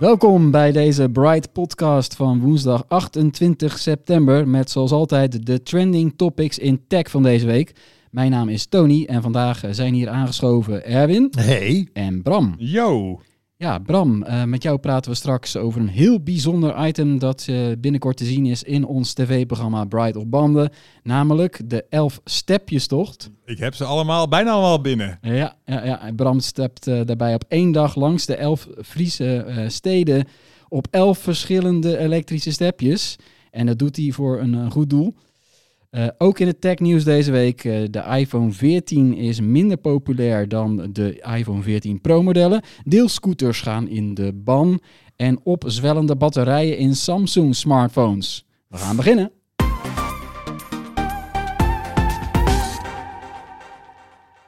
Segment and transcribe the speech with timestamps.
[0.00, 6.58] Welkom bij deze Bright podcast van woensdag 28 september met zoals altijd de trending topics
[6.58, 7.74] in tech van deze week.
[8.10, 11.88] Mijn naam is Tony en vandaag zijn hier aangeschoven Erwin Hey.
[11.92, 12.54] en Bram.
[12.58, 13.20] Yo.
[13.60, 17.66] Ja, Bram, eh, met jou praten we straks over een heel bijzonder item dat eh,
[17.78, 20.70] binnenkort te zien is in ons tv-programma Bright op Banden,
[21.02, 23.30] namelijk de elf stepjestocht.
[23.44, 25.18] Ik heb ze allemaal, bijna allemaal binnen.
[25.22, 26.12] Ja, ja, ja.
[26.16, 30.26] Bram stept eh, daarbij op één dag langs de elf Friese steden
[30.68, 33.16] op elf verschillende elektrische stepjes.
[33.50, 35.14] En dat doet hij voor een goed doel.
[35.90, 40.88] Eh, ook in het technieuws deze week, eh, de iPhone 14 is minder populair dan
[40.92, 42.62] de iPhone 14 Pro modellen.
[42.84, 44.80] Deelscooters gaan in de ban
[45.16, 48.46] en opzwellende batterijen in Samsung smartphones.
[48.68, 49.32] We gaan beginnen.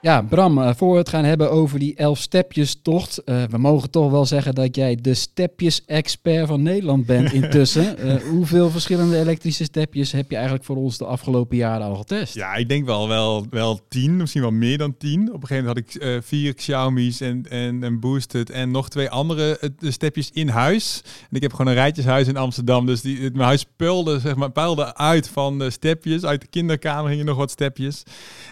[0.02, 3.18] Ja, Bram, eh, voor we het gaan hebben over die elf stepjes-tocht.
[3.18, 7.98] eh, we mogen toch wel zeggen dat jij de stepjes-expert van Nederland bent intussen.
[7.98, 12.34] Eh, hoeveel verschillende elektrische stepjes heb je eigenlijk voor ons de afgelopen jaren al getest?
[12.34, 15.20] Ja, ik denk wel, wel, wel tien, misschien wel meer dan tien.
[15.32, 19.10] Op een gegeven moment had ik vier Xiaomi's en, en een Boosted en nog twee
[19.10, 21.02] andere de stepjes in huis.
[21.30, 24.34] En ik heb gewoon een rijtjeshuis in Amsterdam, dus die, het, mijn huis peulde, zeg
[24.34, 26.24] maar, puilde uit van de stepjes.
[26.24, 28.02] Uit de kinderkamer hingen nog wat stepjes.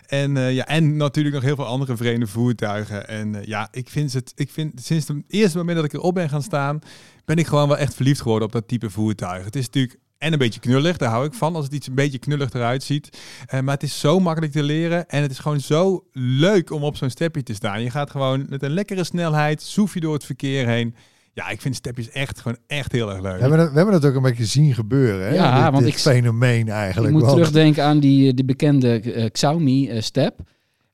[0.06, 3.08] En, ja, en natuurlijk nog heel veel andere vreemde voertuigen.
[3.08, 6.14] En eh, ja, ik vind het, ik vind sinds het eerste moment dat ik erop
[6.14, 6.78] ben gaan staan,
[7.24, 9.44] ben ik gewoon wel echt verliefd geworden op dat type voertuig.
[9.44, 11.94] Het is natuurlijk en een beetje knullig, daar hou ik van, als het iets een
[11.94, 13.18] beetje knullig eruit ziet.
[13.46, 16.82] Eh, maar het is zo makkelijk te leren en het is gewoon zo leuk om
[16.84, 17.82] op zo'n stepje te staan.
[17.82, 20.94] Je gaat gewoon met een lekkere snelheid, soef je door het verkeer heen.
[21.32, 23.34] Ja, ik vind stepjes echt gewoon echt heel erg leuk.
[23.34, 25.34] We hebben, het, we hebben het ook een beetje zien gebeuren, hè?
[25.34, 27.12] Ja, dit, want dit ik- fenomeen Ik eigenlijk.
[27.12, 30.40] moet want- terugdenken aan die, eh, die bekende eh, Xiaomi-step.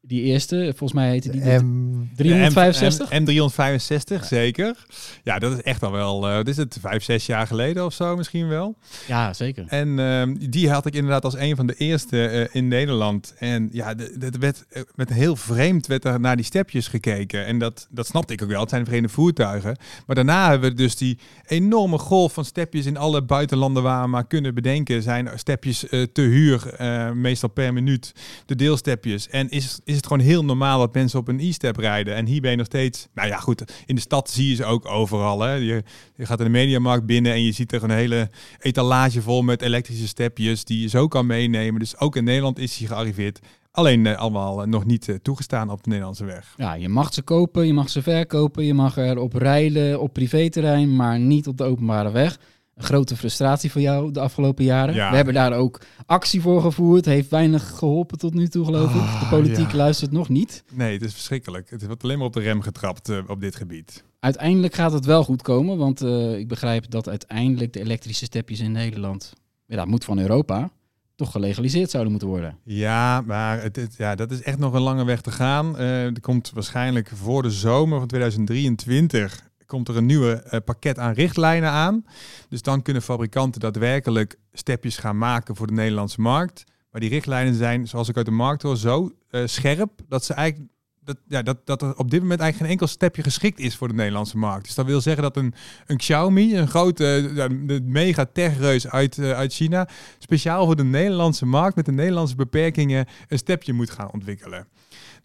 [0.06, 1.40] Die eerste, volgens mij heette die...
[1.40, 3.10] de M, 365?
[3.10, 4.76] M, 365 zeker.
[5.22, 7.92] Ja, dat is echt al wel, eh, wat is het, vijf, zes jaar geleden of
[7.92, 8.76] zo misschien wel.
[9.06, 9.64] Ja, zeker.
[9.68, 13.34] En ehm, die had ik inderdaad als een van de eerste eh, in Nederland.
[13.38, 17.46] En ja, de- dat werd eh, met heel vreemd werd er naar die stepjes gekeken.
[17.46, 18.60] En dat, dat snapte ik ook wel.
[18.60, 19.76] Het zijn vreemde voertuigen.
[20.06, 24.08] Maar daarna hebben we dus die enorme golf van stepjes in alle buitenlanden waar we
[24.08, 25.02] maar kunnen bedenken.
[25.02, 28.12] Zijn stepjes eh, te huur, eh, meestal per minuut.
[28.46, 29.28] De deelstepjes.
[29.28, 32.14] En is, is het gewoon heel normaal dat mensen op een e-step rijden.
[32.14, 34.64] En hier ben je nog steeds, nou ja goed, in de stad zie je ze
[34.64, 35.40] ook overal.
[35.40, 35.52] Hè.
[35.52, 35.82] Je,
[36.16, 38.30] je gaat in de mediamarkt binnen en je ziet er een hele
[38.60, 41.80] etalage vol met elektrische stepjes die je zo kan meenemen.
[41.80, 43.40] Dus ook in Nederland is hij gearriveerd.
[43.76, 46.54] Alleen eh, allemaal eh, nog niet eh, toegestaan op de Nederlandse weg.
[46.56, 50.96] Ja, je mag ze kopen, je mag ze verkopen, je mag erop rijden op privéterrein,
[50.96, 52.38] maar niet op de openbare weg.
[52.76, 54.94] Een grote frustratie voor jou de afgelopen jaren.
[54.94, 55.10] Ja.
[55.10, 57.04] We hebben daar ook actie voor gevoerd.
[57.04, 59.00] Heeft weinig geholpen tot nu toe, geloof ik.
[59.00, 59.76] De Ah, politiek ja.
[59.76, 60.64] luistert nog niet.
[60.72, 61.70] Nee, het is verschrikkelijk.
[61.70, 64.04] Het wordt alleen maar op de rem getrapt eh, op dit gebied.
[64.20, 68.60] Uiteindelijk gaat het wel goed komen, want eh, ik begrijp dat uiteindelijk de elektrische stepjes
[68.60, 69.32] in Nederland,
[69.66, 70.70] ja, dat moet van Europa,
[71.14, 72.58] toch gelegaliseerd zouden moeten worden.
[72.64, 75.78] Ja, maar het, het- ja, dat is echt nog een lange weg te gaan.
[75.78, 80.98] Eh, er komt waarschijnlijk voor de zomer van 2023 komt er een nieuwe eh, pakket
[80.98, 82.04] aan richtlijnen aan.
[82.48, 86.64] Dus dan kunnen fabrikanten daadwerkelijk stepjes gaan maken voor de Nederlandse markt.
[86.90, 90.34] Maar die richtlijnen zijn, zoals ik uit de markt hoor, zo eh, scherp dat ze
[90.34, 90.70] eigenlijk
[91.06, 93.88] dat, ja, dat, dat er op dit moment eigenlijk geen enkel stepje geschikt is voor
[93.88, 94.64] de Nederlandse markt.
[94.64, 95.54] Dus dat wil zeggen dat een,
[95.86, 97.30] een Xiaomi, een grote
[97.66, 103.06] de mega techreus uit, uit China, speciaal voor de Nederlandse markt met de Nederlandse beperkingen
[103.28, 104.66] een stepje moet gaan ontwikkelen.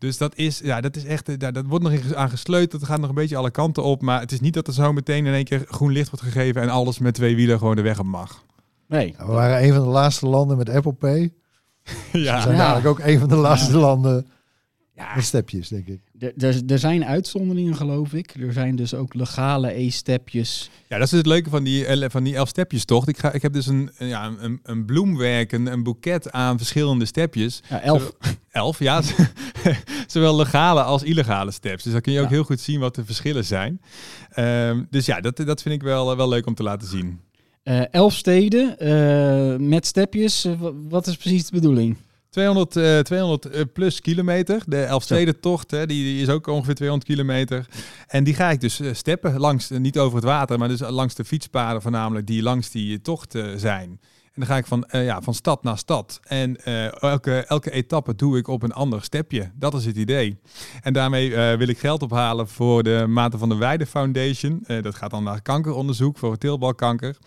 [0.01, 2.81] Dus dat is, ja, dat is echt, ja, dat wordt nog aan gesleuteld.
[2.81, 4.01] Dat gaat nog een beetje alle kanten op.
[4.01, 6.61] Maar het is niet dat er zo meteen in één keer groen licht wordt gegeven
[6.61, 8.43] en alles met twee wielen gewoon de weg op mag.
[8.87, 11.33] Nee, we waren een van de laatste landen met Apple Pay.
[12.11, 12.41] We ja.
[12.41, 12.81] zijn Ja.
[12.85, 14.27] ook een van de laatste landen
[14.95, 16.01] Ja, met stepjes, denk ik.
[16.37, 18.33] Er- zijn uitzonderingen, geloof ik.
[18.39, 20.69] Er zijn dus ook legale e-stepjes.
[20.89, 23.07] ja, dat is het leuke van die, el- van die elf stepjes toch.
[23.07, 27.05] Ik, ga, ik heb dus een, ja, een, een bloemwerk, een, een boeket aan verschillende
[27.05, 27.61] stepjes.
[27.69, 28.11] Ja, elf.
[28.51, 29.01] Elf, ja.
[30.07, 31.83] Zowel legale als illegale steps.
[31.83, 32.31] Dus dan kun je ook Ja.
[32.31, 33.81] heel goed zien wat de verschillen zijn.
[34.29, 37.19] Ehm, dus ja, dat, dat vind ik wel, eh, wel leuk om te laten zien.
[37.63, 40.45] Eh, elf steden eh, met stepjes.
[40.45, 41.95] Eh, wa- wat is precies de bedoeling?
[42.31, 44.61] 200, eh, 200 eh, plus kilometer.
[44.65, 47.65] De Elfstedentocht, hè, die, die is ook ongeveer 200 kilometer.
[48.07, 50.79] En die ga ik dus eh, steppen langs, eh, niet over het water, maar dus
[50.79, 53.99] langs de fietspaden voornamelijk die langs die tocht eh, zijn.
[54.41, 56.19] Dan ga ik van, eh, ja, van stad naar stad.
[56.23, 59.51] En eh, elke, elke etappe doe ik op een ander stepje.
[59.55, 60.39] Dat is het idee.
[60.81, 64.63] En daarmee eh, wil ik geld ophalen voor de Maarten van der Weijden Foundation.
[64.81, 67.17] Dat gaat dan naar kankeronderzoek voor teelbalkanker.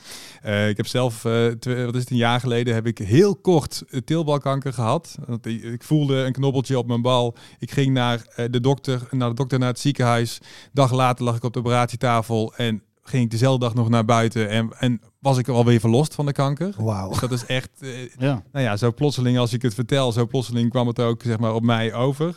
[0.68, 5.14] Ik heb zelf, wat is het, een jaar geleden heb ik heel kort teelbalkanker gehad.
[5.42, 7.36] Ik, voelde een knobbeltje op mijn bal.
[7.58, 10.40] Ik ging naar, de dokter, naar de dokter naar het ziekenhuis.
[10.72, 14.48] Dag later lag ik op de operatietafel en ging ik dezelfde dag nog naar buiten.
[14.48, 16.74] En, en was ik alweer verlost van de kanker.
[16.76, 17.08] Wauw.
[17.08, 17.88] Dus dat is echt, eh,
[18.18, 18.42] Ja.
[18.52, 21.54] nou ja, zo plotseling als ik het vertel, zo plotseling kwam het ook zeg maar
[21.54, 22.36] op mij over.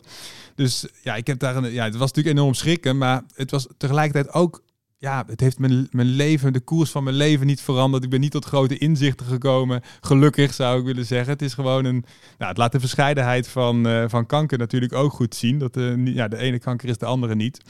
[0.55, 3.67] Dus ja, ik heb daar een, ja, het was natuurlijk enorm schrikken, maar het was
[3.77, 4.63] tegelijkertijd ook,
[4.97, 8.03] ja, het heeft mijn, mijn leven, de koers van mijn leven niet veranderd.
[8.03, 9.81] Ik ben niet tot grote inzichten gekomen.
[10.01, 11.33] Gelukkig zou ik willen zeggen.
[11.33, 12.05] Het is gewoon een,
[12.37, 15.57] nou, het laat de verscheidenheid van, eh, van kanker natuurlijk ook goed zien.
[15.59, 17.61] Dat de, ja, de ene kanker is de andere niet.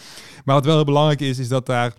[0.45, 1.93] Maar wat wel heel belangrijk is, is dat daar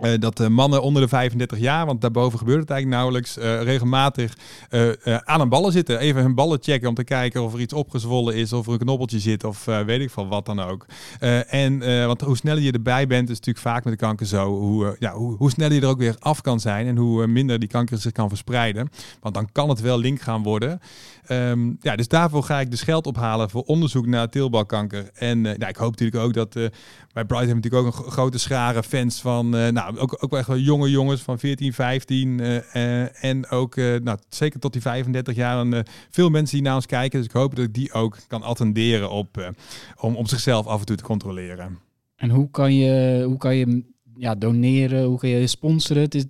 [0.00, 3.62] eh, dat de mannen onder de 35 jaar, want daarboven gebeurt het eigenlijk nauwelijks, eh,
[3.62, 4.36] regelmatig
[4.70, 5.98] eh, eh, aan een ballen zitten.
[5.98, 8.78] Even hun ballen checken om te kijken of er iets opgezwollen is, of er een
[8.78, 10.86] knobbeltje zit, of eh, weet ik van wat dan ook.
[11.20, 14.26] Eh, en, eh, want hoe sneller je erbij bent, is natuurlijk vaak met de kanker
[14.26, 16.96] zo, hoe, eh, ja, hoe, hoe sneller je er ook weer af kan zijn en
[16.96, 18.88] hoe eh, minder die kanker zich kan verspreiden.
[19.20, 20.80] Want dan kan het wel link gaan worden.
[21.26, 25.10] Ehm, ja, dus daarvoor ga ik dus geld ophalen voor onderzoek naar teelbalkanker.
[25.14, 26.56] En eh, nou, ik hoop natuurlijk ook dat...
[26.56, 26.64] eh
[27.12, 29.56] bij Bright hebben natuurlijk ook een gro- grote schare fans van...
[29.56, 32.40] eh, nou, ook, ook wel echt wel jonge jongens van 14, 15.
[32.40, 32.56] eh,
[33.02, 35.60] eh, en ook, eh, nou, zeker tot die 35 jaar...
[35.60, 37.18] En, veel mensen die naar ons kijken.
[37.18, 39.54] Dus ik hoop dat ik die ook kan attenderen op...
[40.00, 41.78] om, om zichzelf af en toe te controleren.
[42.16, 43.82] En hoe kan je, hoe kan je
[44.16, 45.04] ja, doneren?
[45.04, 46.02] Hoe kan je sponsoren?
[46.02, 46.24] Het is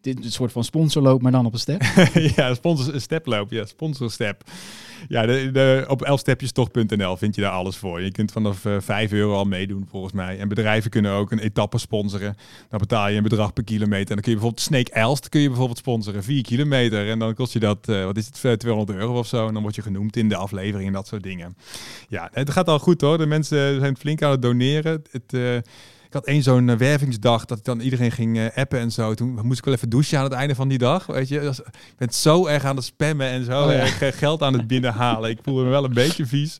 [0.00, 1.82] dit een soort van sponsorloop, maar dan op een step.
[2.36, 3.50] ja, sponsor steploop.
[3.50, 4.44] Ja, sponsor step.
[5.08, 8.02] Ja, de, de, op elfstepjestocht.nl vind je daar alles voor.
[8.02, 10.38] Je kunt vanaf eh 5 euro al meedoen volgens mij.
[10.38, 12.36] En bedrijven kunnen ook een etappe sponsoren.
[12.68, 14.08] Dan betaal je een bedrag per kilometer.
[14.08, 16.24] En dan kun je bijvoorbeeld Snake Elst kun je bijvoorbeeld sponsoren.
[16.24, 17.10] 4 kilometer.
[17.10, 19.46] En dan kost je dat, eh, wat is het, eh, 200 euro of zo.
[19.46, 21.56] En dan word je genoemd in de aflevering en dat soort dingen.
[22.08, 23.18] Ja, het gaat al goed hoor.
[23.18, 25.02] De mensen zijn flink aan het doneren.
[25.10, 25.62] Het...
[26.12, 29.14] ik had één zo'n eh, wervingsdag dat ik dan iedereen ging eh, appen en zo.
[29.14, 31.06] Toen moest ik wel even douchen aan het einde van die dag.
[31.06, 33.78] Weet je, ik ben zo erg aan het spammen en zo Oh, ja.
[33.78, 35.30] erg eh, geld aan het binnenhalen.
[35.30, 36.58] Ik voelde me wel een beetje vies.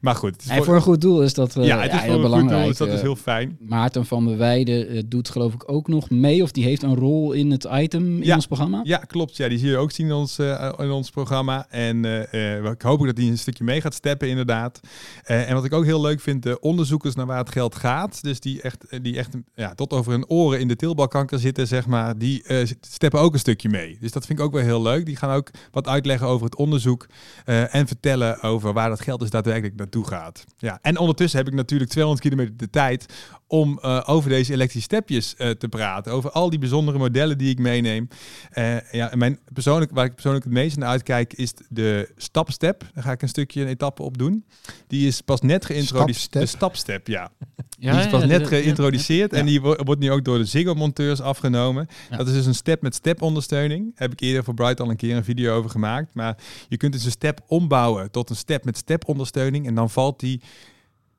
[0.00, 2.00] Maar goed, het is En voor een goed doel is dat eh, ja, het is
[2.00, 2.58] heel een goed belangrijk.
[2.58, 3.00] doel, dus dat is eh.
[3.00, 3.56] heel fijn.
[3.60, 6.42] Maarten van der Weijden eh, doet geloof ik ook nog mee.
[6.42, 8.34] Of die heeft een rol in het item in Ja.
[8.34, 8.80] ons programma.
[8.84, 9.36] Ja, klopt.
[9.36, 10.38] Ja, die zie je ook zien in ons,
[10.78, 11.66] in ons programma.
[11.68, 12.04] En
[12.64, 14.80] ik hoop ook dat hij een stukje mee gaat steppen, inderdaad.
[15.24, 18.22] En wat ik ook heel leuk vind, de onderzoekers naar waar het geld gaat.
[18.22, 21.86] Dus die echt, die echt ja, tot over hun oren in de teelbalkanker zitten, zeg
[21.86, 22.18] maar.
[22.18, 22.44] Die
[22.80, 23.96] steppen ook een stukje mee.
[24.00, 25.06] Dus dat vind ik ook wel heel leuk.
[25.06, 27.06] Die gaan ook wat uitleggen over het onderzoek.
[27.44, 30.44] en vertellen over waar dat geld dus daadwerkelijk naartoe gaat.
[30.58, 30.78] Ja.
[30.82, 33.06] En ondertussen heb ik natuurlijk 200 kilometer de tijd
[33.46, 36.12] om eh, over deze elektrische stepjes eh, te praten.
[36.12, 38.08] Over al die bijzondere modellen die ik meeneem.
[38.50, 42.84] Eh, ja, en mijn persoonlijk, waar ik persoonlijk het meest naar uitkijk is de stapstep.
[42.94, 44.44] Daar ga ik een stukje een etappe op doen.
[44.86, 46.32] Die is pas net geïntroduceerd.
[46.32, 47.30] De stapstep, ja.
[47.78, 49.38] Ja, die is pas ja, net geïntroduceerd ja.
[49.38, 51.88] en die wo- wordt nu ook door de Ziggo-monteurs afgenomen.
[52.10, 52.16] Ja.
[52.16, 53.92] Dat is dus een step met step-ondersteuning.
[53.94, 56.14] Heb ik eerder voor Bright al een keer een video over gemaakt.
[56.14, 56.36] Maar
[56.68, 59.66] je kunt dus een step ombouwen tot een step met step-ondersteuning.
[59.66, 60.40] En dan valt die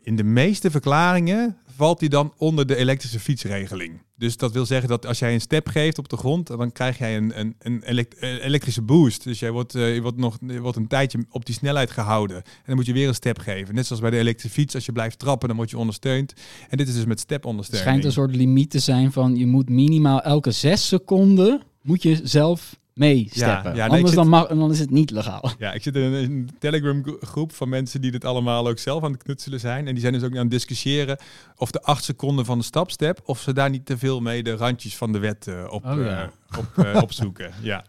[0.02, 4.02] in de meeste verklaringen valt die dan onder de elektrische fietsregeling.
[4.16, 6.98] Dus dat wil zeggen dat als jij een step geeft op de grond, dan krijg
[6.98, 9.24] jij een, een, een elekt- elektrische boost.
[9.24, 12.36] Dus jij wordt, eh, je wordt nog wordt een tijdje op die snelheid gehouden.
[12.38, 13.76] En dan moet je weer een step geven.
[13.76, 16.34] Net zoals bij de elektrische fiets, als je blijft trappen, dan word je ondersteund.
[16.70, 17.90] En dit is dus met Het step-ondersteuning.
[17.90, 22.20] schijnt een soort limiet te zijn van je moet minimaal elke zes seconden moet je
[22.24, 23.48] zelf meesteppen.
[23.48, 25.52] Ja, ja, nee, ik Anders zit- dan, mag, dan is het niet legaal.
[25.60, 29.04] Ja, ik zit in een, Telegram gro- groep van mensen die dit allemaal ook zelf
[29.04, 29.88] aan het knutselen zijn.
[29.88, 31.18] En die zijn dus ook aan het discussiëren
[31.56, 34.56] of de acht seconden van de stapstep, of ze daar niet te veel mee de
[34.56, 36.24] randjes van de wet eh, op, Oh, ja.
[36.52, 37.52] eh, op, eh, opzoeken.
[37.62, 37.86] Ja.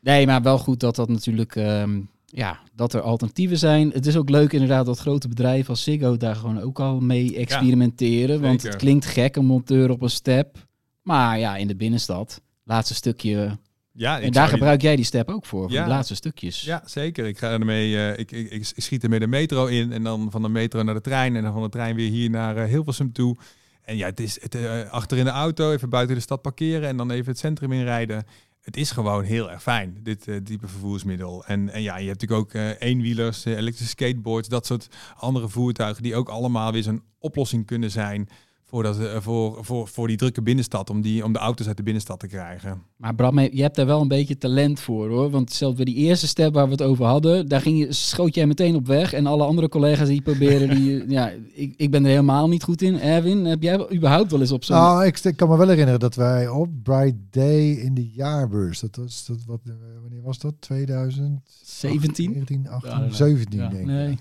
[0.00, 1.56] Nee, maar wel goed dat dat natuurlijk...
[1.56, 3.90] ehm, ja, dat er alternatieven zijn.
[3.90, 7.36] Het is ook leuk inderdaad dat grote bedrijven als Ziggo daar gewoon ook al mee
[7.36, 8.40] experimenteren.
[8.40, 10.56] want het klinkt gek, een monteur op een step.
[11.02, 13.58] Maar ja, in de binnenstad, laatste stukje
[13.96, 15.82] Ja, En daar die- gebruik jij die step ook voor, voor Ja.
[15.82, 16.60] de laatste stukjes.
[16.60, 17.26] Ja, zeker.
[17.26, 20.42] Ik ga ermee, eh, ik, ik, ik schiet ermee de metro in en dan van
[20.42, 23.12] de metro naar de trein en dan van de trein weer hier naar eh, Hilversum
[23.12, 23.36] toe.
[23.82, 26.88] En ja, het is het, eh, achter in de auto, even buiten de stad parkeren
[26.88, 28.24] en dan even het centrum inrijden.
[28.60, 31.44] Het is gewoon heel erg fijn, dit type vervoersmiddel.
[31.46, 36.16] En, en ja, je hebt natuurlijk ook eenwielers, elektrische skateboards, dat soort andere voertuigen die
[36.16, 38.28] ook allemaal weer zo'n oplossing kunnen zijn
[38.64, 41.76] voor, dat, eh, voor, voor, voor die drukke binnenstad, om, die, om de auto's uit
[41.76, 42.82] de binnenstad te krijgen.
[42.96, 45.30] Maar Bram, je hebt daar wel een beetje talent voor hoor.
[45.30, 48.34] Want zelfs bij die eerste step waar we het over hadden, daar ging je, schoot
[48.34, 49.12] jij meteen op weg.
[49.12, 52.82] En alle andere collega's die proberen, die, ja, ik, ik ben er helemaal niet goed
[52.82, 53.00] in.
[53.00, 54.76] Erwin, heb jij überhaupt wel eens op zo'n...
[54.76, 58.80] Nou, ik, ik kan me wel herinneren dat wij op Bright Day in de jaarbeurs,
[58.80, 60.54] dat was, dat, wat, eh, wanneer was dat?
[60.58, 61.40] 2000?
[61.62, 62.32] 17?
[62.32, 63.12] 19, 18, Ja, nee.
[63.12, 63.86] 17 Ja, denk ik.
[63.86, 64.18] nee.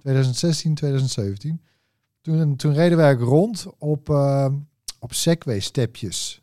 [0.00, 1.60] 2016, 2017.
[2.20, 4.46] Toen, toen reden wij rond op, uh,
[4.98, 6.42] op Segway-stepjes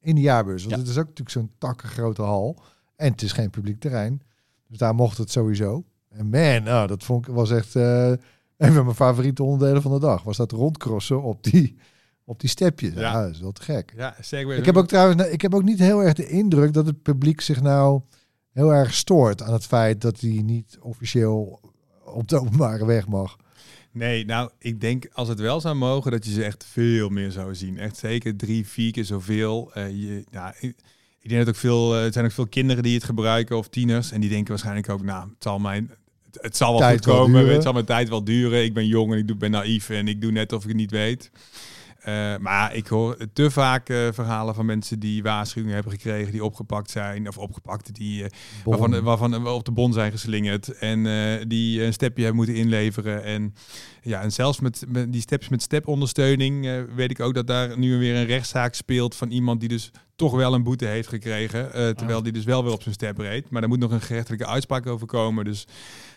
[0.00, 0.62] in de jaarbeurs.
[0.62, 0.80] Want Ja.
[0.80, 2.62] het is ook natuurlijk zo'n takkengrote hal.
[2.96, 4.22] En het is geen publiek terrein.
[4.68, 5.84] Dus daar mocht het sowieso.
[6.08, 8.08] En man, nou, dat vond ik, was echt eh,
[8.56, 10.22] een van mijn favoriete onderdelen van de dag.
[10.22, 11.76] Was dat rondcrossen op die,
[12.24, 12.92] op die stepjes.
[12.94, 13.00] Ja.
[13.00, 13.22] Ja.
[13.22, 13.92] dat is wel te gek.
[13.96, 14.56] Ja, Segway.
[14.56, 17.40] Ik heb ook trouwens, ik heb ook niet heel erg de indruk dat het publiek
[17.40, 18.00] zich nou
[18.52, 21.60] heel erg stoort aan het feit dat hij niet officieel
[22.04, 23.36] op de openbare weg mag.
[23.98, 27.30] Nee, nou, ik denk als het wel zou mogen, dat je ze echt veel meer
[27.30, 27.78] zou zien.
[27.78, 29.70] Echt zeker drie, vier keer zoveel.
[29.74, 30.74] Eh, je, ja, ik,
[31.20, 33.68] ik denk dat ook veel, eh, er zijn ook veel kinderen die het gebruiken of
[33.68, 34.10] tieners.
[34.10, 35.90] En die denken waarschijnlijk ook, nou, het zal mijn...
[36.30, 38.64] Het, het zal wel Tijd goed komen, het zal mijn tijd wel duren.
[38.64, 40.76] Ik ben jong en ik doe- ben naïef en ik doe net of ik het
[40.76, 41.30] niet weet.
[41.98, 46.44] Eh, maar ik hoor te vaak eh, verhalen van mensen die waarschuwingen hebben gekregen, die
[46.44, 48.30] opgepakt zijn, of opgepakt, die, eh,
[48.64, 51.02] waarvan, waarvan we op de bon zijn geslingerd en
[51.48, 53.24] die een stepje hebben moeten inleveren.
[53.24, 53.54] En,
[54.02, 57.98] ja, en zelfs met, met die steps met stepondersteuning weet ik ook dat daar nu
[57.98, 61.88] weer een rechtszaak speelt van iemand die dus toch wel een boete heeft gekregen, eh,
[61.88, 63.50] terwijl die dus wel weer op zijn step reed.
[63.50, 65.44] Maar daar moet nog een gerechtelijke uitspraak over komen.
[65.44, 65.66] Dus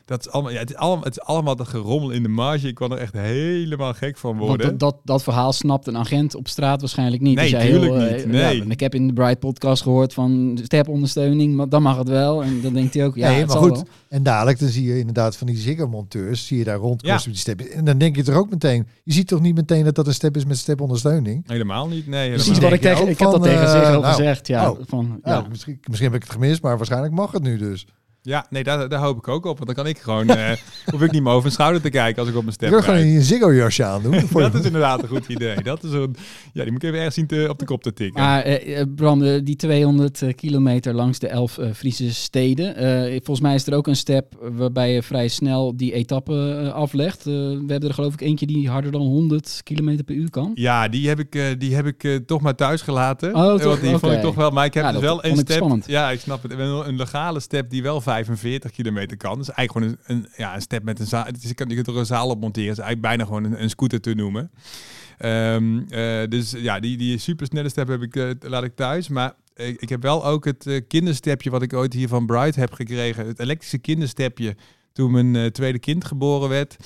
[0.05, 2.67] dat is allemaal, ja, het, is allemaal, het is allemaal dat gerommel in de marge.
[2.67, 4.70] Ik kan er echt helemaal gek van Want worden.
[4.70, 7.36] dat, dat, dat verhaal snapt een agent op straat waarschijnlijk niet.
[7.36, 8.25] Nee, Als jij tuurlijk heel, eh, niet.
[8.25, 8.58] Nee.
[8.58, 12.43] ja, ik heb in de Bright podcast gehoord van stepondersteuning, maar dan mag het wel.
[12.43, 13.70] En dan denkt hij ook, ja, nee, maar goed.
[13.72, 13.88] wel.
[14.10, 17.13] En dadelijk dan zie je inderdaad van die Ziggo-monteurs, zie je daar Ja.
[17.13, 17.70] met die stepjes.
[17.70, 20.13] En dan denk je er ook meteen, je ziet toch niet meteen dat dat een
[20.13, 21.43] step is met stepondersteuning?
[21.48, 22.08] Helemaal niet.
[22.08, 24.48] Nee, Precies helemaal wat ik tegen, ik heb dat van, tegen eh, Ziggo nou, gezegd.
[24.48, 24.79] Ja, oh.
[24.88, 25.33] van, Ja.
[25.33, 25.45] ja.
[25.50, 27.88] misschien, misschien heb ik het gemist, maar waarschijnlijk mag het nu dus.
[28.24, 29.56] Ja, nee, daar, daar hoop ik ook op.
[29.58, 30.51] Want dan kan ik gewoon, eh
[30.92, 32.82] hoef ik niet meer over mijn schouder te kijken als ik op mijn step wil
[32.82, 34.20] gewoon een Ziggo-jasje aandoen.
[34.32, 35.56] Voor Dat is inderdaad een goed idee.
[35.63, 36.16] Dat is een,
[36.54, 38.22] ja, die moet ik even ergens zien te, op de kop te tikken.
[38.22, 42.75] Maar eh, eh, Bram, eh, die 200 eh, kilometer langs de elf eh, Friese steden.
[42.75, 47.20] eh, volgens mij is er ook een step waarbij je vrij snel die etappe aflegt.
[47.20, 50.51] Eh, we hebben er geloof ik eentje die harder dan 100 kilometer per uur kan.
[50.54, 53.36] Ja, die heb ik, eh, die heb ik toch maar thuis gelaten.
[53.36, 53.63] Oh, toch?
[53.63, 54.50] Want die vond ik toch wel.
[54.51, 55.56] Maar ik heb Ja, dus wel een ik step.
[55.56, 55.86] spannend.
[55.88, 56.51] Ja, ik snap het.
[56.51, 59.38] Een legale step die wel 45 kilometer kan.
[59.38, 61.25] Dus eigenlijk gewoon een, een, ja, een step met een zaal.
[61.25, 62.72] Het is, je, kunt er een zaal op monteren.
[62.72, 64.51] Is eigenlijk bijna gewoon een, een scooter te noemen.
[65.18, 69.08] Ehm, eh, dus ja, die, die supersnelle step heb ik, eh, laat ik thuis.
[69.08, 72.74] Maar ik, heb wel ook het eh, kinderstepje wat ik ooit hier van Bright heb
[72.74, 73.27] gekregen.
[73.27, 74.56] Het elektrische kinderstepje
[74.94, 76.77] toen mijn tweede kind geboren werd.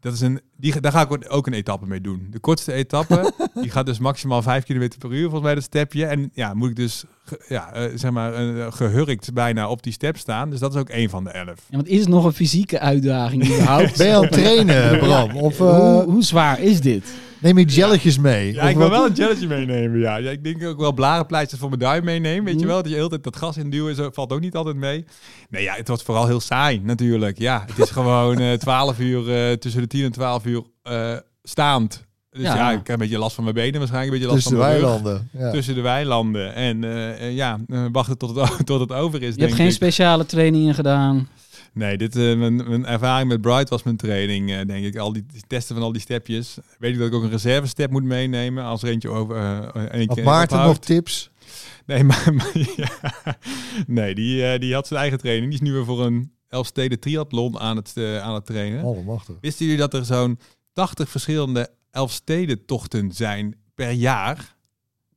[0.00, 2.26] Dat is een, die, daar ga ik ook een etappe mee doen.
[2.30, 6.06] De kortste etappe, die gaat dus maximaal 5 km per uur volgens mij dat stepje.
[6.06, 7.04] En ja, moet ik dus
[7.48, 10.50] ja, eh, zeg maar eh, gehurkt bijna op die step staan.
[10.50, 11.46] Dus dat is ook één van de elf.
[11.46, 13.96] Ja, want is het nog een fysieke uitdaging überhaupt?
[13.98, 15.36] Ben je aan het trainen, Bram?
[15.36, 17.04] Of eh, hoe, hoe zwaar is dit?
[17.40, 18.52] neem je jelletjes mee?
[18.52, 18.98] Ja, ik wil wat?
[18.98, 19.98] wel een jelletje meenemen.
[19.98, 20.16] Ja.
[20.16, 22.44] ja, ik denk ook wel blarenpleisters voor mijn duim meenemen.
[22.44, 24.54] Weet je wel, dat je de hele tijd dat gas induwen zo valt ook niet
[24.54, 25.04] altijd mee.
[25.50, 27.38] Nee, ja, het wordt vooral heel saai natuurlijk.
[27.38, 30.47] Ja, het is gewoon eh 12 uur, eh, tussen de 10 en 12 uur
[30.82, 32.06] eh, staand.
[32.30, 32.54] Dus Ja.
[32.54, 32.70] ja.
[32.70, 34.72] ik heb een beetje last van mijn benen, waarschijnlijk een beetje last Tussen de van
[34.72, 35.02] rug.
[35.02, 35.28] weilanden.
[35.42, 35.50] Ja.
[35.50, 36.54] Tussen de weilanden.
[36.54, 39.72] En eh, ja, eh, wachten tot het, tot het over is, Je hebt geen ik.
[39.72, 41.28] speciale trainingen gedaan.
[41.72, 44.96] Nee, dit, eh, mijn, mijn ervaring met Bright was mijn training, denk ik.
[44.96, 46.56] Al die, die testen van al die stepjes.
[46.78, 49.36] Weet ik dat ik ook een reserve-step moet meenemen als er eentje over...
[49.90, 51.30] eentje Had Maarten nog tips?
[51.86, 52.88] Nee, maar, maar- ja.
[53.86, 55.46] nee die, die had zijn eigen training.
[55.52, 58.84] Die is nu weer voor een Elfsteden triathlon aan het, eh, aan het trainen.
[58.84, 59.36] Allemachtig.
[59.40, 60.38] Wisten jullie dat er zo'n
[60.72, 64.56] 80 verschillende Elfsteden tochten zijn per jaar?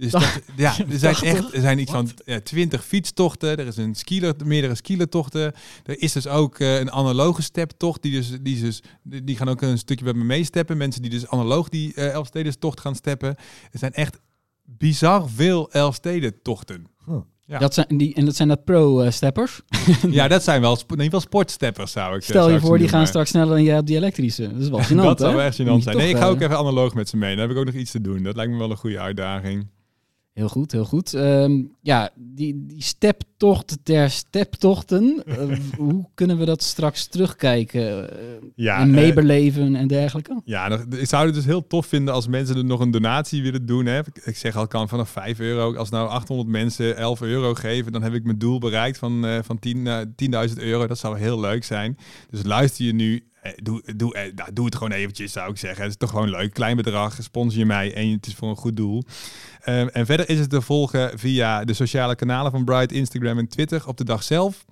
[0.02, 3.58] Dus dat, ja, er zijn echt er zijn iets van ja, 20 fietstochten.
[3.58, 5.54] Er is een skieler, meerdere skielertochten.
[5.84, 8.02] Er is dus ook eh, een analoge steptocht.
[8.02, 10.78] Die, dus, die, dus, die gaan ook een stukje met me meesteppen.
[10.78, 13.36] Mensen die dus analoog die eh Elfstedentocht gaan steppen.
[13.72, 14.20] Er zijn echt
[14.64, 16.88] bizar veel Elfstedentochten.
[17.52, 17.58] Ja.
[17.58, 19.62] Dat zijn die, en dat zijn dat pro-steppers.
[20.10, 23.08] Ja, dat zijn wel, in ieder geval sportsteppers zou ik Stel je voor, die gaan
[23.08, 24.52] straks sneller dan jij op die elektrische.
[24.52, 25.44] Dat is wel gênant, Dat zou hè?
[25.44, 25.98] echt gênant zijn.
[25.98, 27.36] Nee, ik ga eh, ook even analoog met ze mee.
[27.36, 28.24] Dan heb ik ook nog iets te doen.
[28.24, 29.68] Dat lijkt me wel een goede uitdaging.
[30.34, 31.14] Heel goed, heel goed.
[31.14, 38.28] Ehm, ja, die, die steptocht ter steptochten, eh, hoe kunnen we dat straks terugkijken eh,
[38.56, 40.42] Ja, en eh, meebeleven en dergelijke?
[40.46, 43.66] Ja, ik zou het dus heel tof vinden als mensen er nog een donatie willen
[43.66, 43.86] doen.
[43.86, 44.00] Hè.
[44.24, 45.76] Ik- zeg al, kan vanaf 5 euro.
[45.76, 49.60] Als nou 800 mensen 11 euro geven, dan heb ik mijn doel bereikt van, van
[49.60, 50.88] 10, eh, 10.000 euro.
[50.88, 51.98] Dat zou heel leuk zijn.
[52.30, 53.24] Dus luister je nu,
[53.56, 55.82] doe, doe, eh, nou, doe het gewoon eventjes, zou ik zeggen.
[55.82, 56.54] Het is toch gewoon leuk.
[56.54, 59.04] Klein bedrag, sponsor je mij en het is voor een goed doel.
[59.62, 63.48] Ehm, en verder is het te volgen via de sociale kanalen van Bright, Instagram en
[63.48, 64.66] Twitter op de dag zelf.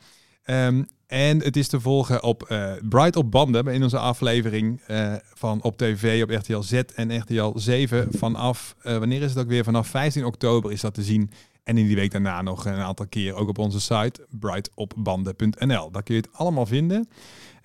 [0.43, 5.13] Ehm, en het is te volgen op eh, Bright op banden in onze aflevering eh,
[5.33, 9.49] van op tv op RTL Z en RTL 7 vanaf, eh, wanneer is het ook
[9.49, 9.63] weer?
[9.63, 11.31] Vanaf 15 oktober is dat te zien.
[11.63, 15.91] En in die week daarna nog een aantal keer ook op onze site brightopbanden.nl.
[15.91, 17.09] Daar kun je het allemaal vinden.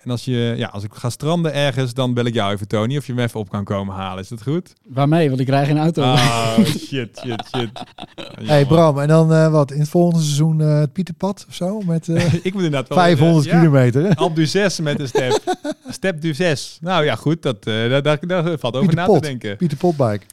[0.05, 2.97] En als, je, ja, als ik ga stranden ergens, dan bel ik jou even, Tony,
[2.97, 4.23] of je me even op kan komen halen.
[4.23, 4.73] Is dat goed?
[4.87, 5.27] Waarmee?
[5.27, 6.01] Want ik krijg geen auto.
[6.01, 6.57] Oh,
[6.87, 7.69] shit, shit, shit.
[8.43, 9.71] Hey Bram, en dan eh, wat?
[9.71, 11.81] In het volgende seizoen eh, het Pieterpad of zo?
[11.85, 12.97] Met eh, ik moet inderdaad wel...
[12.97, 13.59] 500 eh, ja.
[13.59, 14.15] kilometer.
[14.15, 15.57] Alp du 6 met een step.
[15.89, 16.77] step du 6.
[16.81, 17.41] Nou ja, goed.
[17.41, 19.21] Dat, eh, daar, daar, daar valt over Pieter na Pot.
[19.21, 19.57] te denken.
[19.57, 20.25] Pieter Potbike.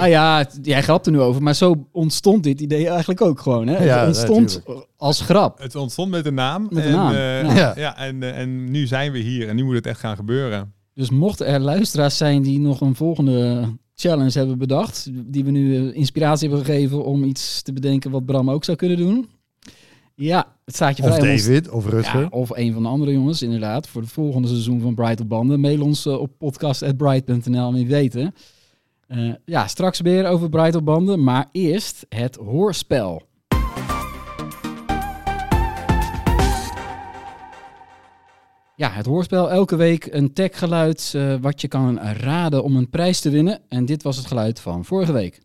[0.00, 3.66] Nou ja, jij grapt er nu over, maar zo ontstond dit idee eigenlijk ook gewoon.
[3.66, 3.84] Hè?
[3.84, 4.62] Ja, het ontstond
[4.96, 5.58] als grap.
[5.58, 6.66] Het ontstond met een naam.
[6.70, 7.96] Met een en, naam, eh, ja.
[7.96, 9.48] en, eh, en nu zijn we hier.
[9.48, 10.72] En nu moet het echt gaan gebeuren.
[10.94, 15.76] Dus mochten er luisteraars zijn die nog een volgende challenge hebben bedacht, die we nu
[15.76, 19.28] eh, inspiratie hebben gegeven om iets te bedenken wat Bram ook zou kunnen doen.
[20.14, 21.20] Ja, het staat je Of vrij.
[21.22, 22.20] om ons- David, of Rutger.
[22.20, 23.88] Ja, of een van de andere jongens, inderdaad.
[23.88, 25.60] Voor het volgende seizoen van Bright op Banden.
[25.60, 28.34] Mail ons op podcast.bright.nl en weten.
[29.10, 31.22] Eh, ja, straks weer over Bright op Banden.
[31.22, 33.22] Maar eerst het hoorspel.
[38.76, 39.50] Ja, het hoorspel.
[39.50, 43.60] Elke week een techgeluid eh, wat je kan raden om een prijs te winnen.
[43.68, 45.40] En dit was het geluid van vorige week.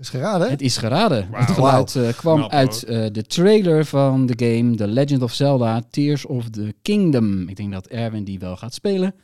[0.00, 0.46] Is geraden?
[0.46, 0.52] hè?
[0.52, 1.28] Het is geraden.
[1.32, 5.32] Het geluid eh, kwam Knap, uit eh, de trailer van de game The Legend of
[5.32, 7.48] Zelda Tears of the Kingdom.
[7.48, 9.14] Ik denk dat Erwin die wel gaat spelen.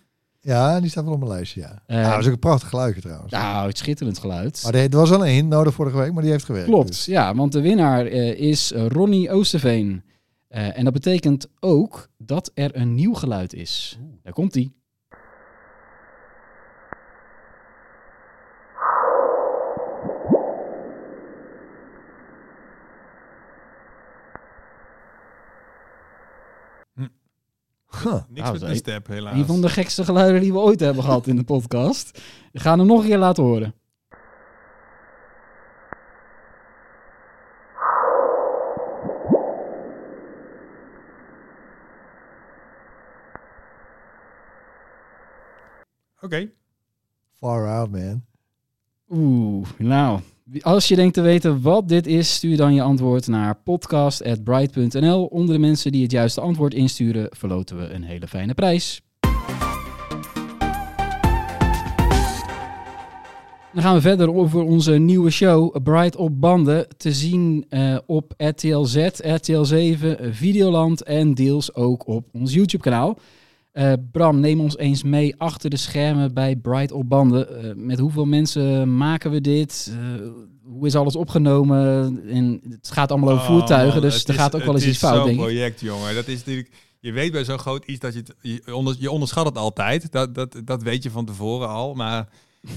[0.40, 1.82] Ja, die staat wel op mijn lijstje, ja.
[1.86, 3.32] Eh, Ah, dat is ook een prachtig geluidje trouwens.
[3.32, 4.60] Nou, het schitterend geluid.
[4.64, 6.68] Maar er was al één nodig vorige week, maar die heeft gewerkt.
[6.68, 7.04] Klopt, Dus.
[7.04, 10.02] ja, want de winnaar eh, is Ronnie Oosterveen.
[10.48, 13.98] Eh, en dat betekent ook dat er een nieuw geluid is.
[14.22, 14.52] Daar komt
[28.02, 28.12] Huh.
[28.28, 29.34] Niks Nou, met een is- step, helaas.
[29.34, 32.20] Een van de gekste geluiden die we ooit hebben gehad in de podcast.
[32.52, 33.74] We gaan hem nog een keer laten horen.
[46.20, 46.50] Oké.
[47.38, 48.24] Far out, man.
[49.10, 50.20] Oeh, nou.
[50.60, 55.24] Als je denkt te weten wat dit is, stuur dan je antwoord naar podcast.bright.nl.
[55.24, 59.00] Onder de mensen die het juiste antwoord insturen, verloten we een hele fijne prijs.
[63.72, 66.86] Dan gaan we verder over onze nieuwe show Bright op banden.
[66.96, 72.82] Te zien eh, op RTL Z, RTL 7, Videoland en deels ook op ons YouTube
[73.72, 77.62] Eh, Bram, neem ons eens mee achter de schermen bij Bright op banden.
[77.62, 79.92] Eh, met hoeveel mensen maken we dit?
[79.92, 80.26] Eh,
[80.62, 82.20] hoe is alles opgenomen?
[82.28, 84.74] En het gaat allemaal over Oh, voertuigen, man, dus het er is- gaat ook wel
[84.74, 85.42] eens het iets is fout, denk ik.
[85.44, 86.14] project, jongen.
[86.14, 86.70] Dat is natuurlijk...
[87.00, 88.34] Je weet bij zo'n groot iets dat je het...
[88.40, 90.12] Je, onder, je onderschat het altijd.
[90.12, 91.94] Dat, dat, dat weet je van tevoren al.
[91.94, 92.28] Maar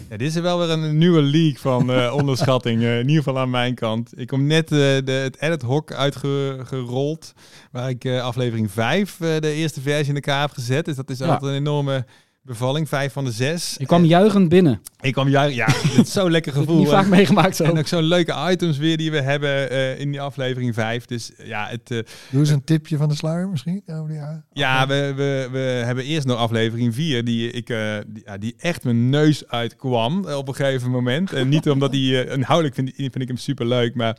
[0.10, 2.82] ja, dit is wel weer een nieuwe leak van eh, onderschatting.
[2.82, 4.20] eh, in ieder geval aan mijn kant.
[4.20, 7.34] Ik kom net eh, de, het edit hok uitgerold.
[7.72, 10.86] Waar ik aflevering 5 de eerste versie in elkaar heb gezet.
[10.86, 11.26] Dus dat is Ja.
[11.26, 12.06] altijd een enorme
[12.46, 12.90] bevalling.
[12.90, 13.76] Vijf van de zes.
[13.78, 14.82] Je kwam juichend binnen.
[15.02, 15.56] Ik kwam juist...
[15.56, 16.78] Ja, het is zo'n lekker gevoel.
[16.78, 17.64] niet vaak meegemaakt zo.
[17.64, 21.06] En ook zo'n leuke items weer die we hebben eh, in die aflevering 5.
[21.06, 23.82] Dus ja, het, eh, Doe eens een tipje van de sluier misschien.
[23.86, 24.44] over die- ja.
[24.54, 27.78] ja we, we, we hebben eerst nog aflevering 4 die, ik, eh,
[28.08, 31.34] die, ja, die echt mijn neus uitkwam op een gegeven moment.
[31.34, 34.18] En niet omdat hij, uh, inhoudelijk vind, vind ik hem super leuk, maar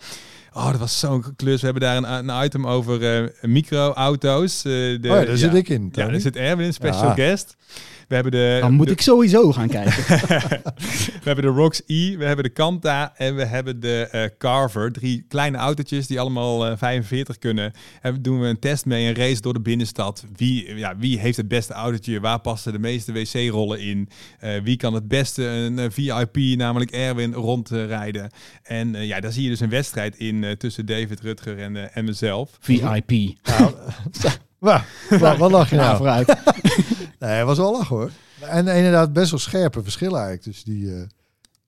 [0.53, 1.61] oh, dat was zo'n klus.
[1.61, 4.57] We hebben daar een, een item over eh, microauto's.
[4.65, 5.89] eh, de- Oh ja, daar zit ik in.
[5.93, 7.15] Ja, daar zit Erwin, special Ja.
[7.15, 7.57] guest.
[8.09, 9.93] We hebben de, Dan moet de- ik sowieso gaan kijken.
[11.23, 14.93] we hebben de Rox E, we hebben de Kanta en we hebben de eh, Carver.
[14.93, 17.73] Drie kleine autootjes die allemaal eh, 45 kunnen.
[18.03, 20.25] En doen we een test mee, een race door de binnenstad.
[20.37, 22.21] Wie, ja, wie heeft het beste autootje?
[22.21, 24.09] Waar passen de meeste wc-rollen in?
[24.39, 28.31] Eh, wie kan het beste een VIP, namelijk Erwin, rondrijden?
[28.63, 31.77] en eh, ja, daar zie je dus een wedstrijd in eh, tussen David Rutger en,
[31.77, 32.51] eh, en mezelf.
[32.61, 33.11] VIP.
[33.11, 33.73] Nou,
[35.09, 35.97] wat, wat lach je nou?
[35.97, 36.35] vooruit.
[37.19, 38.11] Nee, het was wel lachen hoor.
[38.41, 41.03] En inderdaad best wel scherpe verschillen eigenlijk tussen die eh,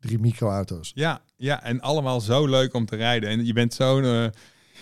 [0.00, 0.92] drie microauto's.
[0.94, 3.28] Ja, ja, en allemaal zo leuk om te rijden.
[3.30, 4.04] En je bent zo'n...
[4.04, 4.24] eh,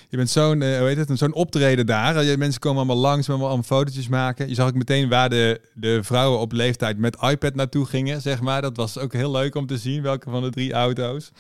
[0.09, 2.25] je bent zo'n, eh, hoe heet het, zo'n optreden daar.
[2.25, 4.49] Je- Mensen komen allemaal langs, allemaal, allemaal fotootjes maken.
[4.49, 8.41] Je zag ook meteen waar de, de vrouwen op leeftijd met iPad naartoe gingen, zeg
[8.41, 8.63] maar.
[8.63, 11.31] Dat was ook heel leuk om te zien, welke van de drie auto's.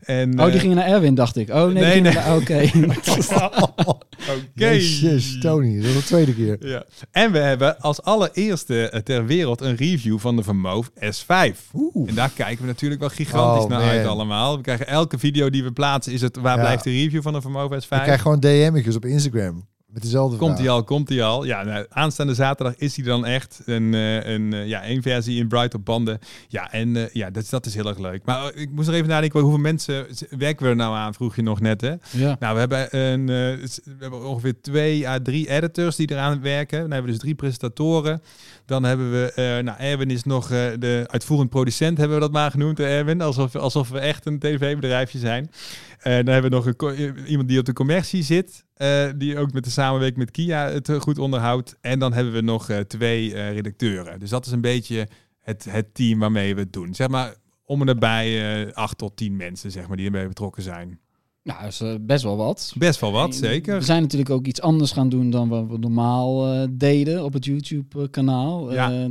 [0.00, 1.48] En, Oh, die gingen naar Erwin, dacht ik.
[1.50, 2.26] Oh, nee, Nee, naar-
[4.28, 4.40] Oké.
[4.54, 6.56] Jezus, Tony, dat is de tweede keer.
[6.68, 6.84] Ja.
[7.10, 11.56] En we hebben als allereerste eh, ter wereld een review van de Vermoof S5.
[11.74, 12.08] Oeh.
[12.08, 14.56] En daar kijken we natuurlijk wel gigantisch Oh, naar uit allemaal.
[14.56, 16.60] We krijgen elke video die we plaatsen, is het waar Ja.
[16.62, 17.74] blijft de review van de Vermoof S5?
[17.88, 21.44] Ik krijg gewoon DM'tjes op Instagram met dezelfde Komt hij al, komt hij al.
[21.44, 23.62] Ja, nou, aanstaande zaterdag is hij dan echt.
[23.64, 26.18] Een, eh, een, eh, ja, één versie in Bright op banden.
[26.48, 28.24] Ja, en eh, ja, dat, dat is heel erg leuk.
[28.24, 31.42] Maar ik moest er even nadenken, hoeveel mensen werken we er nou aan, vroeg je
[31.42, 31.94] nog net, hè?
[32.10, 32.36] Ja.
[32.38, 36.80] Nou, we hebben, een, we hebben ongeveer twee à drie editors die eraan werken.
[36.80, 38.22] Dan hebben we dus drie presentatoren.
[38.72, 42.32] Dan hebben we, eh, nou, Erwin is nog eh, de uitvoerend producent, hebben we dat
[42.32, 43.20] maar genoemd, hè, Erwin.
[43.20, 45.50] Alsof, alsof we echt een tv-bedrijfje zijn.
[45.98, 49.52] Eh, dan hebben we nog een, iemand die op de commercie zit, eh, die ook
[49.52, 51.76] met de samenwerking met Kia het eh, goed onderhoudt.
[51.80, 54.18] En dan hebben we nog eh, twee eh, redacteuren.
[54.18, 55.08] Dus dat is een beetje
[55.40, 56.94] het, het team waarmee we het doen.
[56.94, 60.62] Zeg maar om en nabij eh, acht tot tien mensen, zeg maar, die erbij betrokken
[60.62, 61.00] zijn.
[61.42, 62.72] Nou, dat is eh, best wel wat.
[62.78, 63.82] Best wel wat, We zeker.
[63.82, 67.44] zijn natuurlijk ook iets anders gaan doen dan wat we normaal eh, deden op het
[67.44, 68.72] YouTube-kanaal.
[68.72, 68.88] Ja.
[68.90, 69.08] Ja.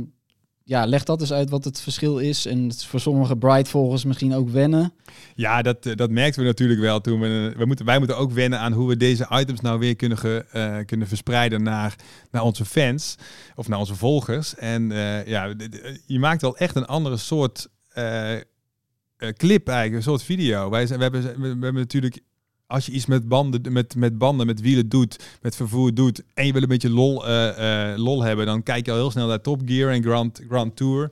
[0.64, 2.46] ja, leg dat eens uit wat het verschil is.
[2.46, 4.92] En het is voor sommige Bright-volgers misschien ook wennen.
[5.34, 8.16] Ja, dat, eh, dat merkten we natuurlijk wel toen we, eh, we moeten, wij moeten
[8.16, 11.96] ook wennen aan hoe we deze items nou weer kunnen, ge- eh, kunnen verspreiden naar,
[12.30, 13.14] naar onze fans
[13.54, 14.54] of naar onze volgers.
[14.54, 15.54] En eh, ja,
[16.06, 18.40] je maakt wel echt een andere soort eh, eh,
[19.36, 20.70] clip eigenlijk, een soort video.
[20.70, 22.20] Wij zijn, we, hebben, we hebben natuurlijk,
[22.72, 26.46] als je iets met banden, met, met banden, met wielen doet, met vervoer doet en
[26.46, 29.26] je wil een beetje lol, eh, eh, lol hebben, dan kijk je al heel snel
[29.26, 31.10] naar Top Gear en Grand, Grand Tour.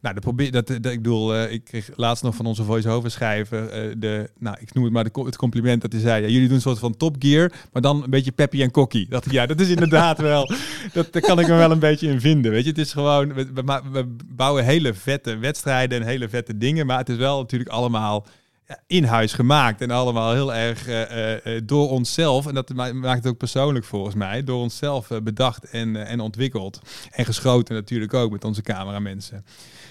[0.00, 3.10] Nou, dat probeer, dat, dat, ik bedoel, eh, ik kreeg laatst nog van onze voice-over
[3.10, 6.22] schrijver de, nou, ik noem het maar de, het compliment dat hij zei.
[6.22, 9.06] Ja, jullie doen een soort van Top Gear, maar dan een beetje peppy en cocky.
[9.08, 10.50] Dat ja, dat is inderdaad wel,
[10.92, 12.50] dat, daar kan ik me wel een beetje in vinden.
[12.50, 16.58] Weet je, het is gewoon, we, we, we bouwen hele vette wedstrijden en hele vette
[16.58, 18.26] dingen, maar het is wel natuurlijk allemaal
[18.86, 22.46] in huis gemaakt en allemaal heel erg eh, eh, eh, door onszelf.
[22.46, 24.44] En dat ma- maakt het ook persoonlijk volgens mij.
[24.44, 26.80] Door onszelf bedacht en, en ontwikkeld.
[27.10, 29.44] En geschoten natuurlijk ook met onze cameramensen.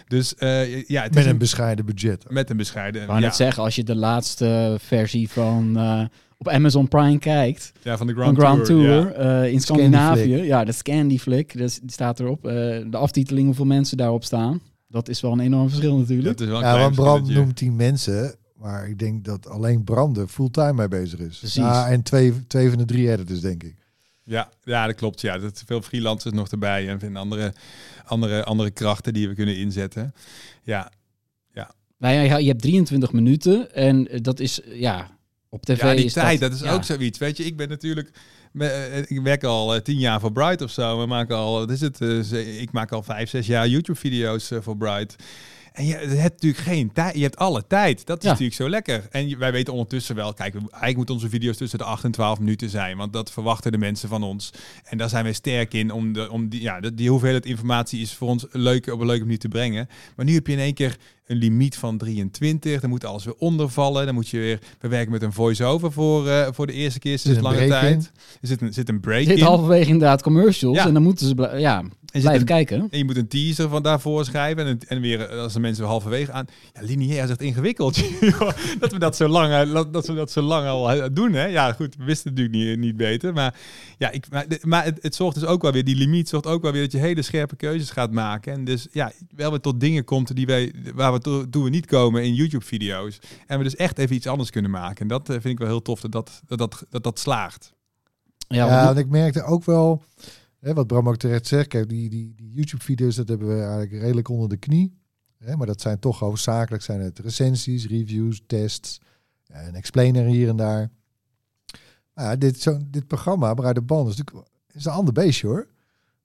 [0.07, 2.25] Dus eh, ja, het Met is een bescheiden budget.
[2.29, 3.01] met een bescheiden.
[3.01, 6.01] Ik wou ja, net zeggen, als je de laatste versie van eh,
[6.37, 9.41] op Amazon Prime kijkt, ja, van de van Grand, Tour, ja.
[9.43, 10.35] eh, in Scandinavië.
[10.35, 12.45] Ja, de Scandi Flick, dat die staat erop.
[12.45, 12.53] Eh,
[12.89, 14.61] de aftiteling, hoeveel mensen daarop staan.
[14.87, 16.37] Dat is wel een enorm verschil natuurlijk.
[16.37, 19.83] Dat is wel een Ja, want Bram noemt 10 mensen, maar ik denk dat alleen
[19.83, 21.37] Bram er fulltime mee bezig is.
[21.37, 21.55] Precies.
[21.55, 23.75] Ja, en twee, twee van de drie editors, denk ik.
[24.23, 25.21] Ja, ja, dat klopt.
[25.21, 27.53] Ja, er zijn veel freelancers nog erbij en andere,
[28.05, 30.13] andere, andere krachten die we kunnen inzetten.
[30.63, 30.91] Ja,
[31.97, 35.17] Nou ja, je hebt 23 minuten en eh, dat is, eh, ja,
[35.49, 36.73] op tv ja die is tijd, dat, is ja.
[36.73, 37.17] ook zoiets.
[37.17, 38.11] Weet je, ik ben natuurlijk...
[38.57, 40.99] eh, Ik werk al tien jaar voor Bright of zo.
[40.99, 42.01] We maken al, wat is het?
[42.59, 45.15] Ik maak al vijf, zes jaar YouTube-video's voor Bright.
[45.77, 47.15] En je hebt natuurlijk geen tijd.
[47.15, 48.05] Je hebt alle tijd.
[48.05, 48.29] Dat is Ja.
[48.29, 49.07] natuurlijk zo lekker.
[49.11, 52.39] En wij weten ondertussen wel, kijk, eigenlijk moeten onze video's tussen de 8 en 12
[52.39, 52.97] minuten zijn.
[52.97, 54.51] Want dat verwachten de mensen van ons.
[54.83, 55.91] En daar zijn wij sterk in.
[55.91, 59.23] Om, de, om die, ja, die hoeveelheid informatie is voor ons leuk, op een leuke
[59.23, 59.89] manier te brengen.
[60.15, 62.81] Maar nu heb je in één keer een limiet van 23.
[62.81, 64.05] Dan moet alles weer ondervallen.
[64.05, 64.59] Dan moet je weer.
[64.79, 68.11] We werken met een voice-over voor, eh, voor de eerste keer sinds lange tijd.
[68.41, 69.39] Er zit een, zit een break in.
[69.41, 70.85] halverwege inderdaad commercials Ja.
[70.85, 72.87] en dan moeten ze ja, En zit blijven een- kijken.
[72.91, 74.65] En je moet een teaser van daarvoor schrijven.
[74.65, 76.45] En, en weer, eh, als de mensen halverwege aan.
[76.73, 77.95] Ja, lineair is echt ingewikkeld.
[78.79, 81.33] dat we dat zo lang, eh, dat we dat zo lang al doen.
[81.33, 81.45] Hè?
[81.45, 83.33] Ja, goed, we wisten het natuurlijk niet, niet beter.
[83.33, 83.55] Maar,
[83.97, 86.61] ja, ik, maar, maar het, het zorgt dus ook wel weer, die limiet zorgt ook
[86.61, 88.53] wel weer dat je hele scherpe keuzes gaat maken.
[88.53, 91.85] En dus ja, wel weer tot dingen komt die wij, waar we toe we niet
[91.85, 93.19] komen in YouTube-video's.
[93.47, 95.01] En we dus echt even iets anders kunnen maken.
[95.01, 97.73] En dat eh, vind ik wel heel tof dat dat, dat, dat, dat, dat slaagt.
[98.47, 100.03] Ja, Ja, want- en ik merkte ook wel,
[100.59, 103.91] hè, wat Bram ook terecht zegt, kijk, die, die, die YouTube-video's, dat hebben we eigenlijk
[103.91, 104.95] redelijk onder de knie.
[105.37, 108.99] Hè, maar dat zijn toch hoofdzakelijk zijn het recensies, reviews, tests,
[109.47, 110.89] een explainer hier en daar.
[112.13, 115.47] Maar ja, dit, zo, dit programma, Bruid de Band, is natuurlijk is een ander beestje
[115.47, 115.67] hoor.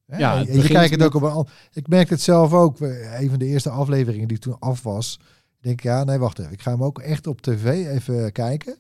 [0.07, 2.81] Hè, Ja, en- je kijkt het ook op een Ik merkte het zelf ook.
[2.81, 5.19] Een van de eerste afleveringen die toen af was.
[5.57, 6.53] Ik denk, ja, nee, wacht even.
[6.53, 8.77] Ik ga hem ook echt op tv even kijken.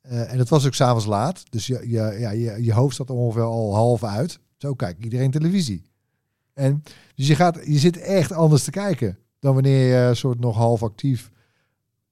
[0.00, 1.42] Eh, en het was ook s'avonds laat.
[1.50, 4.38] Dus je, je, ja, je, je hoofd zat ongeveer al half uit.
[4.56, 5.82] Zo kijkt iedereen televisie.
[6.54, 6.82] En
[7.14, 9.18] dus je, gaat, je zit echt anders te kijken.
[9.38, 11.30] Dan wanneer je een soort nog half actief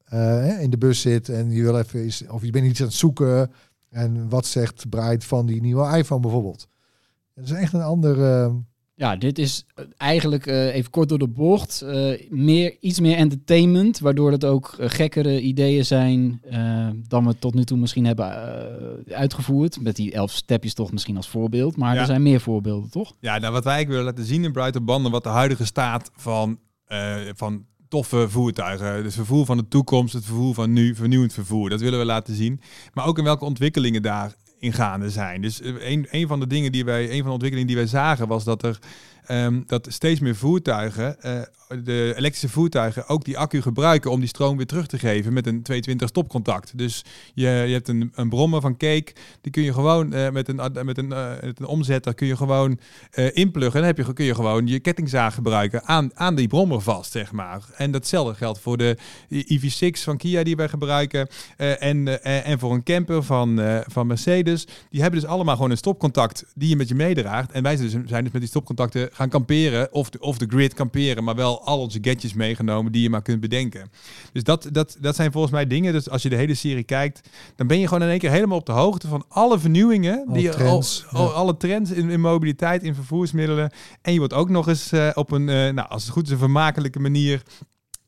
[0.04, 1.28] eh, in de bus zit.
[1.28, 3.52] En je wil even of je bent iets aan het zoeken.
[3.90, 6.68] En wat zegt Bright van die nieuwe iPhone bijvoorbeeld.
[7.38, 8.55] Het is echt een ander, eh,
[8.94, 11.83] Ja, dit is eh, eigenlijk eh, even kort door de bocht.
[11.83, 16.40] eh, meer, iets meer entertainment, waardoor het ook gekkere ideeën zijn
[17.09, 18.27] dan we tot nu toe misschien hebben
[19.07, 19.81] eh, uitgevoerd.
[19.81, 21.77] Met die elf stepjes toch misschien als voorbeeld.
[21.77, 22.01] Maar Ja.
[22.01, 23.14] er zijn meer voorbeelden, toch?
[23.20, 26.11] Ja, nou, wat wij eigenlijk willen laten zien in Brighter Banden, wat de huidige staat
[26.16, 29.03] van, eh, van toffe voertuigen.
[29.03, 31.70] Dus vervoer van de toekomst, het vervoer van nu, vernieuwend vervoer.
[31.70, 32.61] Dat willen we laten zien.
[32.94, 35.42] Maar ook in welke ontwikkelingen daar in gaande zijn.
[35.42, 37.86] Dus eh, een, een van de dingen die wij, een van de ontwikkelingen die wij
[37.86, 38.78] zagen was dat er
[39.28, 41.40] ehm, dat steeds meer voertuigen, eh,
[41.84, 45.46] de elektrische voertuigen, ook die accu gebruiken om die stroom weer terug te geven met
[45.46, 46.78] een 220 stopcontact.
[46.78, 50.48] Dus je, je hebt een, een brommer van Cake, die kun je gewoon eh, met,
[50.48, 52.78] een, met, een, eh, een omzetter kun je gewoon
[53.32, 53.80] inpluggen.
[53.80, 57.32] Dan heb je, kun je gewoon je kettingzaag gebruiken aan, aan die brommer vast, zeg
[57.32, 57.62] maar.
[57.76, 58.96] En datzelfde geldt voor de
[59.28, 61.28] EV6 van Kia die wij gebruiken.
[61.56, 64.66] en, en voor een camper van, van Mercedes.
[64.90, 67.52] Die hebben dus allemaal gewoon een stopcontact die je met je meedraagt.
[67.52, 69.92] En wij zijn dus, zijn dus met die stopcontacten gaan kamperen.
[69.92, 73.22] Of de, of de grid kamperen, maar wel al onze gadgets meegenomen die je maar
[73.22, 73.90] kunt bedenken.
[74.33, 75.92] Dus dat, dat, dat zijn volgens mij dingen.
[75.92, 78.59] Dus als je de hele serie kijkt, dan ben je gewoon in één keer helemaal
[78.59, 80.24] op de hoogte van alle vernieuwingen.
[80.26, 81.33] Alle die, trends, al, al- ja.
[81.33, 83.72] alle trends in, in mobiliteit, in vervoersmiddelen.
[84.02, 86.31] En je wordt ook nog eens eh, op een, eh, nou, als het goed is,
[86.31, 87.42] een vermakelijke manier.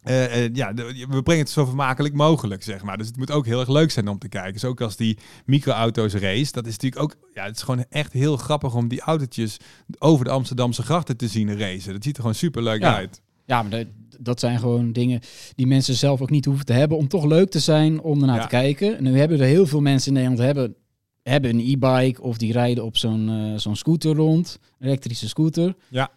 [0.03, 2.99] Eh, eh, ja, de- we brengen het zo vermakelijk mogelijk, zeg maar.
[2.99, 4.53] Dus het moet ook heel erg leuk zijn om te kijken.
[4.53, 8.13] Dus ook als die microauto's race, dat is natuurlijk ook, ja, het is gewoon echt
[8.13, 9.57] heel grappig om die autootjes
[9.99, 11.93] over de Amsterdamse grachten te zien racen.
[11.93, 12.95] Dat ziet er gewoon super leuk Ja.
[12.97, 13.21] uit.
[13.47, 13.87] Ja, maar dat,
[14.19, 15.21] dat zijn gewoon dingen
[15.55, 18.37] die mensen zelf ook niet hoeven te hebben om toch leuk te zijn om ernaar
[18.37, 18.43] Ja.
[18.43, 18.97] te kijken.
[18.97, 20.75] En nu hebben er heel veel mensen in Nederland hebben,
[21.23, 25.75] hebben een e-bike of die rijden op zo'n eh, zo'n scooter rond, elektrische scooter.
[25.89, 26.11] Ja.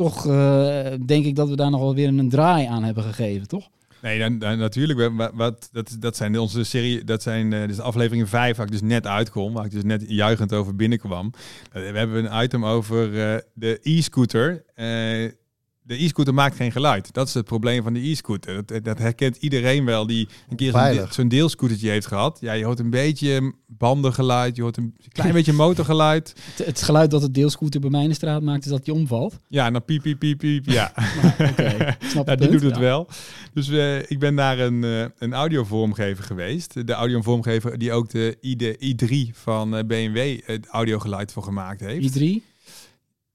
[0.00, 3.48] Toch eh, denk ik dat we daar nog wel weer een draai aan hebben gegeven,
[3.48, 3.68] toch?
[4.02, 4.98] Nee, dan, dan natuurlijk.
[4.98, 8.66] we- wa- Wat, dat, dat zijn onze serie, dat zijn eh, dus aflevering 5 waar
[8.66, 11.32] ik dus net uitkom, waar ik dus net juichend over binnenkwam.
[11.72, 13.10] Eh, we hebben een item over
[13.54, 14.64] de e-scooter.
[15.90, 17.12] De e-scooter maakt geen geluid.
[17.12, 18.66] Dat is het probleem van de e-scooter.
[18.66, 22.38] Dat, dat herkent iedereen wel die een keer zo'n, de- zo'n deelscootertje heeft gehad.
[22.40, 26.32] Ja, je hoort een beetje bandengeluid, je hoort een klein beetje motorgeluid.
[26.56, 28.94] Het, het geluid dat het deelscooter bij mij in de straat maakt is dat die
[28.94, 29.36] omvalt.
[29.48, 30.66] Ja, en dan piep, piep, piep, piep.
[30.68, 30.92] Ja.
[31.50, 32.50] Oké, snap Ja, het die punt.
[32.50, 32.80] doet het Ja.
[32.80, 33.08] wel.
[33.54, 36.86] Dus eh, ik ben naar een, eh een audiovormgever geweest.
[36.86, 42.18] De audiovormgever die ook de ID, i3 van eh, BMW het audiogeluid voor gemaakt heeft.
[42.18, 42.48] i3?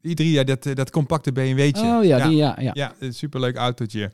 [0.08, 1.98] I3, ja, dat, eh, dat compacte BMW'tje.
[1.98, 2.72] Oh ja, die, ja, ja.
[2.74, 4.12] Ja, een superleuk autootje.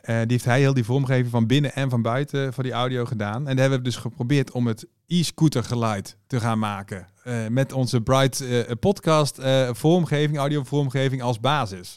[0.00, 3.04] Eh, die heeft hij heel die vormgeving van binnen en van buiten voor die audio
[3.04, 3.36] gedaan.
[3.36, 7.06] En daar hebben we dus geprobeerd om het e-scooter geluid te gaan maken.
[7.24, 11.96] Eh, met onze Bright eh, podcast eh, vormgeving, audio vormgeving als basis.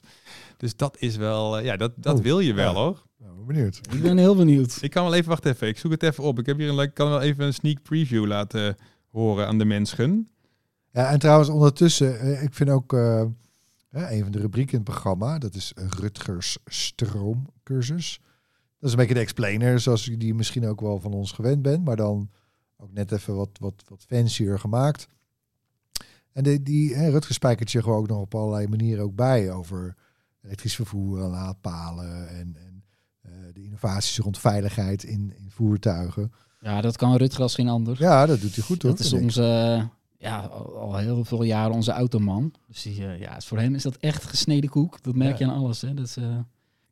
[0.57, 2.79] Dus dat is wel, ja, dat, dat Oh, wil je wel ja.
[2.79, 3.03] hoor.
[3.19, 3.79] Nou, ben benieuwd.
[3.91, 4.77] Ik ben heel benieuwd.
[4.81, 6.39] Ik kan wel even, wacht even, ik zoek het even op.
[6.39, 8.75] Ik heb hier een leuk, kan wel even een sneak preview laten
[9.11, 10.29] horen aan de mensen.
[10.95, 13.23] Ja, en trouwens, ondertussen, eh, ik vind ook eh,
[13.89, 18.19] een van de rubrieken in het programma, dat is Rutgers Stroomcursus.
[18.79, 21.61] Dat is een beetje de explainer, zoals je die misschien ook wel van ons gewend
[21.61, 22.29] bent, maar dan
[22.77, 25.07] ook net even wat, wat, wat fancier gemaakt.
[26.31, 29.95] En de, die eh, Rutgers spijkert gewoon ook nog op allerlei manieren ook bij over
[30.41, 32.83] elektrisch vervoer, laadpalen en, en
[33.21, 36.31] eh, de innovaties rond veiligheid in, in voertuigen.
[36.59, 37.95] Ja, dat kan Rutger als geen ander.
[37.99, 38.91] Ja, dat doet hij goed hoor.
[38.91, 39.89] dat is onze,
[40.25, 42.53] ja, al, al heel veel jaren onze automan.
[42.67, 45.03] Dus die, eh, ja, voor hem is dat echt gesneden koek.
[45.03, 45.81] Dat merk je aan alles.
[45.81, 45.93] Hè.
[45.93, 46.37] Dat is, eh,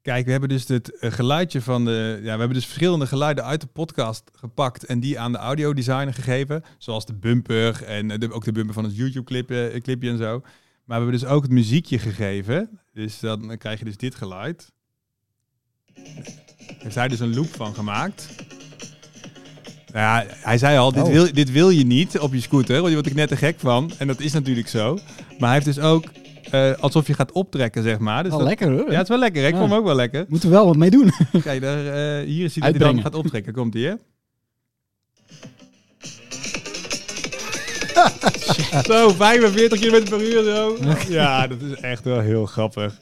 [0.01, 2.17] Kijk, we hebben dus het eh, geluidje van de.
[2.17, 6.13] Ja, we hebben dus verschillende geluiden uit de podcast gepakt en die aan de audiodesigner
[6.13, 6.63] gegeven.
[6.77, 10.39] Zoals de bumper en de, ook de bumper van het YouTube-clipje clipje en zo.
[10.85, 12.79] Maar we hebben dus ook het muziekje gegeven.
[12.93, 14.71] Dus dan krijg je dus dit geluid.
[16.77, 18.35] Heeft hij dus een loop van gemaakt.
[19.93, 21.10] Ja, hij zei al, dit, Oh.
[21.12, 23.56] wil, dit wil je niet op je scooter, want je wordt ik net te gek
[23.60, 23.91] van.
[23.97, 24.93] En dat is natuurlijk zo.
[25.39, 26.03] Maar hij heeft dus ook
[26.51, 28.21] eh, alsof je gaat optrekken, zeg maar.
[28.23, 28.86] Dus wel dat- lekker hoor.
[28.86, 29.43] ja, het is wel lekker.
[29.45, 29.58] Ik Ja.
[29.58, 30.25] vond hem ook wel lekker.
[30.27, 31.12] Moeten we wel wat mee doen.
[31.43, 33.53] Kijk, daar, eh, hier is hij dat hij dan gaat optrekken.
[33.53, 33.93] Komt hij, hè?
[38.84, 40.77] zo, 45 km per uur zo.
[41.10, 42.97] Ja, dat is echt wel heel grappig.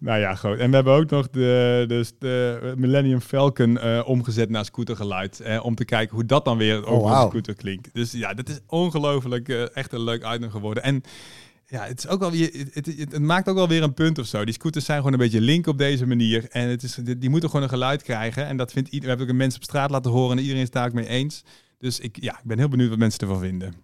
[0.00, 0.58] Nou ja, goed.
[0.58, 5.40] En we hebben ook nog de, dus de Millennium Falcon eh, omgezet naar scootergeluid.
[5.40, 7.22] Eh, om te kijken hoe dat dan weer over wauw.
[7.22, 7.88] een scooter klinkt.
[7.94, 10.82] Dus ja, dat is ongelooflijk eh, echt een leuk item geworden.
[10.82, 11.02] En
[11.66, 13.94] ja, het, is ook wel, weer- het, het, het, het maakt ook wel weer een
[13.94, 14.44] punt of zo.
[14.44, 16.46] Die scooters zijn gewoon een beetje link op deze manier.
[16.50, 18.46] En het is, die, moeten gewoon een geluid krijgen.
[18.46, 19.02] En dat vindt iedereen.
[19.02, 20.92] We hebben ook een mensen op straat laten horen en iedereen is het daar ook
[20.92, 21.42] mee eens.
[21.78, 23.74] Dus ik, ja, ik ben heel benieuwd wat mensen ervan vinden.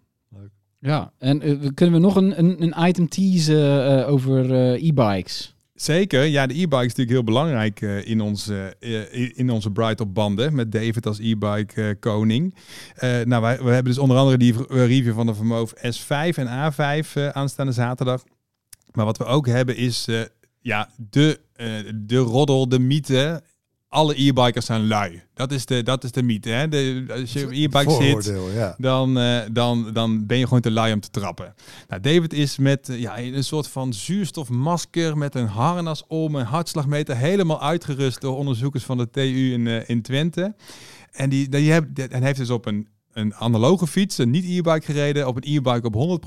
[0.78, 4.86] Ja, en eh, we- kunnen we nog een, een, een item teasen eh, over eh,
[4.88, 5.53] e-bikes?
[5.74, 10.14] Zeker, ja, de e-bike is natuurlijk heel belangrijk eh, in, onze, eh, in onze op
[10.14, 10.54] banden.
[10.54, 12.54] Met David als e-bike eh, koning.
[13.00, 17.12] Nou, wij, we hebben dus onder andere die review van de Vermoof S5 en A5
[17.14, 18.24] eh, aanstaande zaterdag.
[18.92, 20.08] Maar wat we ook hebben is
[20.60, 21.40] ja, de,
[21.94, 23.42] de roddel, de mythe.
[23.94, 25.22] Alle e-bikers zijn lui.
[25.34, 26.50] Dat is de, dat is de mythe.
[26.50, 26.68] Hè?
[26.68, 28.74] De, als je op e-bike zit, ja.
[28.78, 31.54] dan, eh, dan, dan ben je gewoon te lui om te trappen.
[31.88, 36.44] Nou, David is met eh, ja, een soort van zuurstofmasker met een harnas om, een
[36.44, 40.54] hartslagmeter, helemaal uitgerust door onderzoekers van de TU in, eh, in Twente.
[41.10, 45.26] En die, die en heeft dus op een, een analoge fiets, een niet e-bike gereden,
[45.26, 46.20] op een e-bike op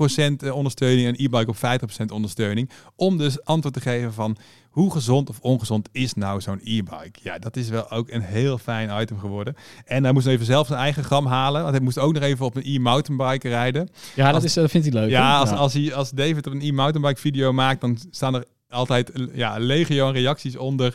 [0.46, 2.70] 100% ondersteuning en een e-bike op 50% ondersteuning.
[2.96, 4.36] Om dus antwoord te geven van
[4.70, 7.18] hoe gezond of ongezond is nou zo'n e-bike?
[7.22, 9.54] Ja, dat is wel ook een heel fijn item geworden.
[9.84, 12.46] En hij moest even zelf zijn eigen gram halen, want hij moest ook nog even
[12.46, 13.88] op een e-mountainbike rijden.
[14.14, 15.10] Ja, dat, Als- is, dat vindt hij leuk.
[15.10, 19.10] Ja, als, Als, hij, als David op een e-mountainbike video maakt, dan staan er altijd
[19.10, 20.94] eh, ja, legio reacties onder.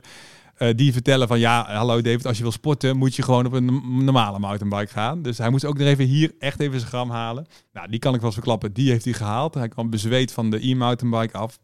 [0.57, 3.53] Eh, die vertellen van ja, hallo David, als je wil sporten, moet je gewoon op
[3.53, 5.21] een normale mountainbike gaan.
[5.21, 7.45] Dus hij moest ook nog even hier echt even zijn gram halen.
[7.73, 8.73] Nou, die kan ik wel eens verklappen.
[8.73, 9.53] Die heeft hij gehaald.
[9.53, 11.59] Hij kwam bezweet van de e-mountainbike af.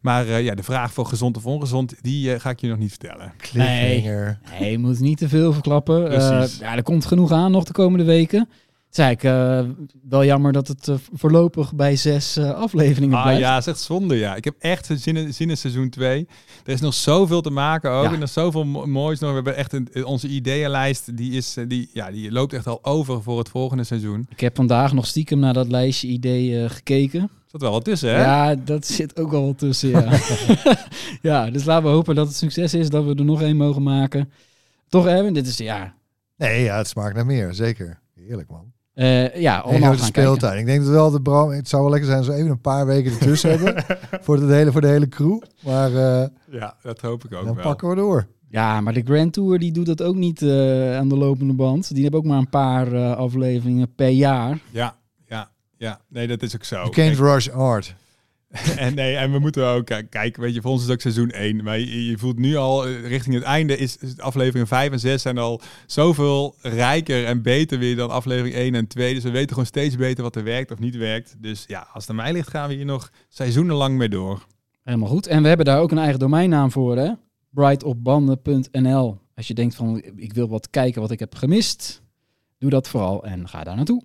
[0.00, 2.78] Maar eh, ja, de vraag voor gezond of ongezond, die eh, ga ik je nog
[2.78, 3.32] niet vertellen.
[3.36, 4.38] Cliffhanger.
[4.58, 6.10] Nee, je moet niet te veel verklappen.
[6.10, 8.48] Eh, ja, er komt genoeg aan nog de komende weken.
[8.94, 13.22] Het is eigenlijk eh, wel jammer dat het eh, voorlopig bij zes eh, afleveringen Ah
[13.22, 13.40] blijft.
[13.40, 14.34] ja, is echt zonde ja.
[14.34, 16.26] Ik heb echt zin in, zin in seizoen 2.
[16.64, 18.04] Er is nog zoveel te maken ook.
[18.04, 18.08] Ja.
[18.10, 19.28] En er is zoveel mo- moois nog.
[19.28, 21.16] We hebben echt een, onze ideeënlijst.
[21.16, 24.26] Die, is, die, ja, die loopt echt al over voor het volgende seizoen.
[24.30, 27.20] Ik heb vandaag nog stiekem naar dat lijstje ideeën gekeken.
[27.20, 28.20] Er zat wel wat tussen hè?
[28.20, 30.18] Ja, dat zit ook wel wat tussen, ja.
[31.30, 33.82] ja, dus laten we hopen dat het succes is, dat we er nog één mogen
[33.82, 34.30] maken.
[34.88, 35.32] Toch, Erwin?
[35.34, 35.94] Dit is, ja...
[36.36, 37.54] Nee, ja, het smaakt naar meer.
[37.54, 38.00] Zeker.
[38.14, 38.72] Heerlijk, man.
[38.94, 40.22] Eh, ja, En allemaal grote gaan kijken.
[40.34, 40.58] speeltuin.
[40.58, 41.50] Ik denk dat wel de Bram...
[41.50, 43.84] Het zou wel lekker zijn als we even een paar weken ertussen hebben.
[44.20, 45.40] Voor de, hele, voor de hele crew.
[45.64, 47.64] Maar eh, Ja, dat hoop ik ook dan wel.
[47.64, 48.26] pakken we door.
[48.48, 51.94] Ja, maar de Grand Tour die doet dat ook niet eh, aan de lopende band.
[51.94, 54.58] Die hebben ook maar een paar eh, afleveringen per jaar.
[54.70, 56.00] Ja, ja, ja.
[56.08, 56.76] Nee, dat is ook zo.
[56.76, 57.94] You can't rush art.
[58.76, 61.30] En, nee, en we moeten ook kijken, weet je, voor ons is het ook seizoen
[61.30, 61.62] 1.
[61.62, 65.38] Maar je, voelt nu al eh, richting het einde is aflevering 5 en 6 zijn
[65.38, 69.14] al zoveel rijker en beter weer dan aflevering 1 en 2.
[69.14, 71.36] Dus we weten gewoon steeds beter wat er werkt of niet werkt.
[71.38, 74.46] Dus ja, als het aan mij ligt, gaan we hier nog seizoenenlang mee door.
[74.82, 75.26] Helemaal goed.
[75.26, 77.10] En we hebben daar ook een eigen domeinnaam voor, hè?
[77.50, 79.18] brightopbanden.nl.
[79.34, 82.02] Als je denkt van, ik wil wat kijken wat ik heb gemist,
[82.58, 84.02] doe dat vooral en ga daar naartoe.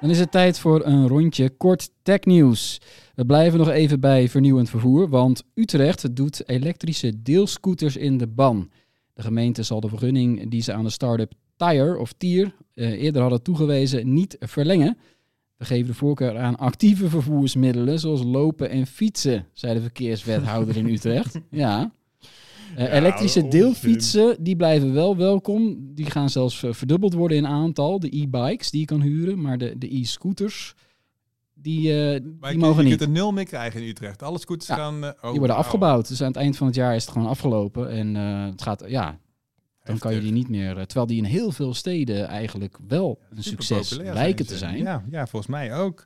[0.00, 2.80] Dan is het tijd voor een rondje kort technieuws.
[3.14, 8.70] We blijven nog even bij vernieuwend vervoer, want Utrecht doet elektrische deelscooters in de ban.
[9.14, 13.20] De gemeente zal de vergunning die ze aan de start-up Tire of Tier eh, eerder
[13.20, 14.98] hadden toegewezen niet verlengen.
[15.56, 20.86] We geven de voorkeur aan actieve vervoersmiddelen zoals lopen en fietsen, zei de verkeerswethouder in
[20.94, 21.40] Utrecht.
[21.50, 21.90] Ja.
[22.76, 23.60] Elektrische onzin.
[23.60, 25.76] deelfietsen, die blijven wel welkom.
[25.94, 28.00] Die gaan zelfs eh, verdubbeld worden in aantal.
[28.00, 30.74] De e-bikes die je kan huren, maar de, de e-scooters,
[31.54, 31.92] die,
[32.40, 32.98] Maar die je, mogen je niet.
[32.98, 34.22] kunt er nul meer krijgen in Utrecht.
[34.22, 35.04] Alle scooters Ja, gaan...
[35.04, 36.08] oh, Die worden afgebouwd.
[36.08, 37.90] Dus aan het eind van het jaar is het gewoon afgelopen.
[37.90, 38.14] En
[38.50, 39.18] het gaat, ja,
[39.84, 40.74] dan kan je die niet meer.
[40.74, 44.76] Terwijl die in heel veel steden eigenlijk wel een succes lijken te zijn.
[44.78, 46.04] Ja, ja, volgens mij ook.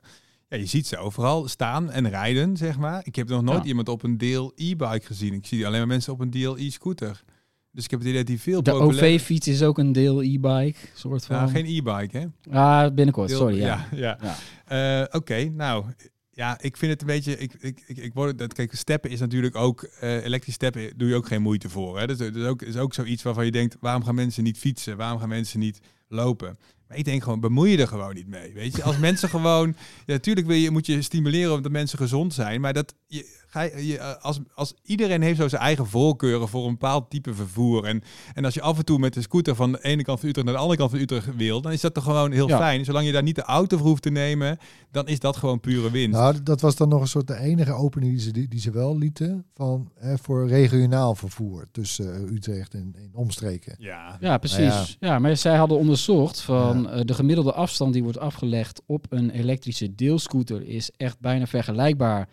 [0.51, 3.01] Ja, je ziet ze overal staan en rijden, zeg maar.
[3.05, 3.67] Ik heb nog nooit Ja.
[3.67, 5.33] iemand op een deel e-bike gezien.
[5.33, 7.23] Ik zie alleen maar mensen op een deel e-scooter.
[7.71, 8.71] Dus ik heb het idee dat die veel De.
[8.71, 11.35] OV-fiets is ook een deel e-bike, soort van.
[11.35, 12.25] Ja, geen e-bike, hè?
[12.57, 13.57] Ah, binnenkort, Deel- sorry.
[13.57, 13.87] Ja.
[13.95, 14.17] ja.
[14.21, 15.01] ja.
[15.01, 15.85] Eh, Oké, nou...
[16.33, 17.37] Ja, ik vind het een beetje...
[17.37, 19.83] Ik, ik, ik, ik word, dat, kijk, steppen is natuurlijk ook...
[19.83, 21.99] eh elektrisch steppen doe je ook geen moeite voor.
[21.99, 22.07] Hè?
[22.07, 23.77] Dat, is, dat is ook, is ook zoiets waarvan je denkt...
[23.79, 24.97] Waarom gaan mensen niet fietsen?
[24.97, 26.57] Waarom gaan mensen niet lopen?
[26.91, 28.53] Maar ik denk gewoon, bemoei je er gewoon niet mee.
[28.53, 29.75] Weet je, als mensen gewoon...
[30.05, 32.61] Ja, natuurlijk wil je, moet je stimuleren omdat mensen gezond zijn.
[32.61, 36.47] Maar dat, je, ga je, je, eh, als, als iedereen heeft zo zijn eigen voorkeuren
[36.47, 37.83] voor een bepaald type vervoer.
[37.85, 38.01] En,
[38.33, 40.45] en als je af en toe met de scooter van de ene kant van Utrecht
[40.47, 42.57] naar de andere kant van Utrecht wil, dan is dat toch gewoon heel Ja.
[42.57, 42.85] fijn.
[42.85, 44.57] Zolang je daar niet de auto voor hoeft te nemen,
[44.91, 46.17] dan is dat gewoon pure winst.
[46.19, 48.71] Nou, dat was dan nog een soort de enige opening die ze, die, die ze
[48.71, 49.45] wel lieten.
[49.53, 53.75] Van, hè, voor regionaal vervoer tussen eh, Utrecht en, en omstreken.
[53.79, 54.17] ja.
[54.19, 54.97] Ja, precies.
[54.99, 55.19] ja.
[55.19, 59.95] maar zij hadden onderzocht van eh, de gemiddelde afstand die wordt afgelegd op een elektrische
[59.95, 62.27] deelscooter is echt bijna vergelijkbaar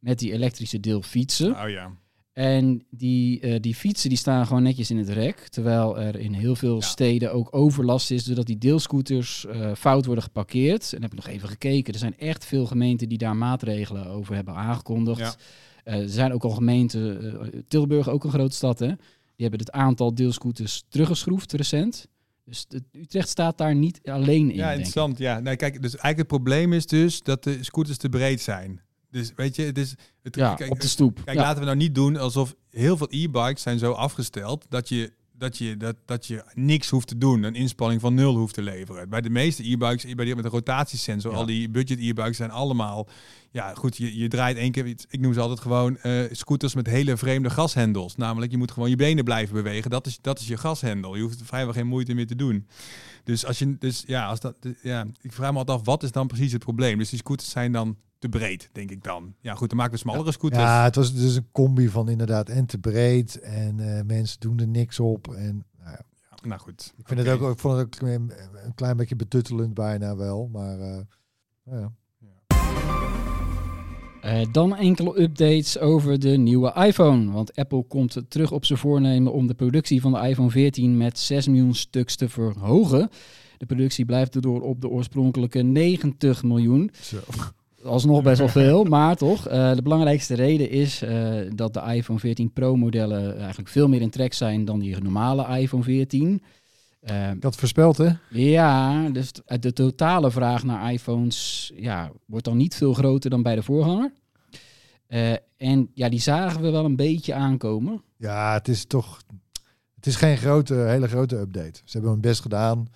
[0.00, 1.62] met die elektrische deelfietsen.
[1.62, 1.92] Oh ja.
[2.32, 5.48] En die, eh, die fietsen die staan gewoon netjes in het rek.
[5.48, 6.80] Terwijl er in heel veel Ja.
[6.80, 8.24] steden ook overlast is.
[8.24, 10.92] Doordat die deelscooters eh, fout worden geparkeerd.
[10.92, 11.92] En heb ik nog even gekeken.
[11.92, 15.18] Er zijn echt veel gemeenten die daar maatregelen over hebben aangekondigd.
[15.20, 15.34] Ja.
[15.84, 18.86] Eh, er zijn ook al gemeenten, Tilburg ook een grote stad hè.
[19.36, 22.06] Die hebben het aantal deelscooters teruggeschroefd recent.
[22.44, 24.56] Dus de, Utrecht staat daar niet alleen in.
[24.56, 24.84] Ja, denk ik.
[24.86, 25.18] interessant.
[25.18, 28.80] Ja, nou, kijk, dus eigenlijk het probleem is dus dat de scooters te breed zijn.
[29.10, 29.94] Dus weet je, het is...
[30.22, 31.20] Het, Ja, kijk, op de stoep.
[31.24, 31.42] Kijk, ja.
[31.42, 35.58] laten we nou niet doen alsof heel veel e-bikes zijn zo afgesteld dat je dat
[35.58, 39.08] je, dat, dat je niks hoeft te doen, een inspanning van nul hoeft te leveren.
[39.08, 41.36] Bij de meeste e-bikes, bij die met een rotatiesensor, Ja.
[41.36, 43.08] al die budget e-bikes zijn allemaal,
[43.50, 46.74] ja goed, je, je draait één keer, iets- ik noem ze altijd gewoon eh, scooters
[46.74, 48.16] met hele vreemde gashendels.
[48.16, 51.16] Namelijk, je moet gewoon je benen blijven bewegen, dat is, dat is je gashendel.
[51.16, 52.66] Je hoeft vrijwel geen moeite meer te doen.
[53.24, 56.12] Dus als je, dus ja, als dat, ja, ik vraag me altijd af, wat is
[56.12, 56.98] dan precies het probleem?
[56.98, 59.34] Dus die scooters zijn dan te breed, denk ik dan.
[59.40, 60.62] Ja goed, dan maken we smallere scooters.
[60.62, 64.58] Ja, het was dus een combi van inderdaad en te breed en eh, mensen doen
[64.58, 65.34] er niks op.
[65.34, 66.04] En nou ja,
[66.42, 66.92] Nou goed.
[66.96, 68.32] ik vind het ook, ik vond het ook een,
[68.64, 70.98] een klein beetje betuttelend bijna wel, maar eh,
[71.64, 71.92] nou ja.
[74.20, 77.32] Eh, dan enkele updates over de nieuwe iPhone.
[77.32, 81.18] Want Apple komt terug op zijn voornemen om de productie van de iPhone 14 met
[81.18, 83.10] 6 miljoen stuks te verhogen.
[83.58, 86.90] De productie blijft erdoor op de oorspronkelijke 90 miljoen.
[87.00, 87.18] Zo.
[87.84, 89.46] Alsnog best wel veel, maar toch.
[89.48, 94.00] eh, de belangrijkste reden is eh, dat de iPhone 14 Pro modellen eigenlijk veel meer
[94.00, 96.42] in trek zijn dan die normale iPhone 14.
[97.00, 98.08] Eh, Ik had voorspeld, hè?
[98.28, 103.54] ja, dus de totale vraag naar iPhones ja, wordt dan niet veel groter dan bij
[103.54, 104.12] de voorganger.
[105.56, 108.02] En ja, die zagen we wel een beetje aankomen.
[108.16, 109.20] Ja, het is toch.
[109.94, 111.80] Het is geen grote, hele grote update.
[111.84, 112.88] Ze hebben hun best gedaan.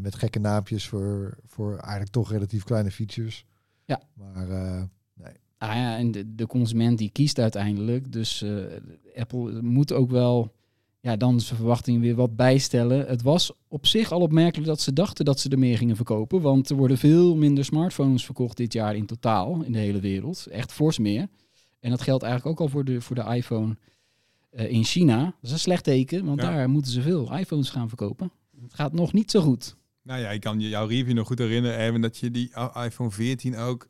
[0.00, 3.44] Met gekke naampjes voor, voor eigenlijk toch relatief kleine features.
[3.88, 4.00] Ja.
[4.14, 4.82] Maar eh,
[5.58, 8.12] Ah ja, en de, de consument die kiest uiteindelijk.
[8.12, 8.50] Dus eh,
[9.16, 10.52] Apple moet ook wel
[11.00, 13.06] ja, dan zijn verwachtingen weer wat bijstellen.
[13.06, 16.40] Het was op zich al opmerkelijk dat ze dachten dat ze er meer gingen verkopen.
[16.40, 20.46] Want er worden veel minder smartphones verkocht dit jaar in totaal in de hele wereld.
[20.46, 21.28] Echt fors meer.
[21.80, 23.76] En dat geldt eigenlijk ook al voor de, voor de iPhone
[24.50, 25.24] eh, in China.
[25.24, 26.50] Dat is een slecht teken, want Ja.
[26.50, 28.30] daar moeten ze veel iPhones gaan verkopen.
[28.62, 29.76] Het gaat nog niet zo goed.
[30.08, 32.50] Nou ja, ik kan je jouw review nog goed herinneren, Erwin, dat je die
[32.84, 33.86] iPhone 14 ook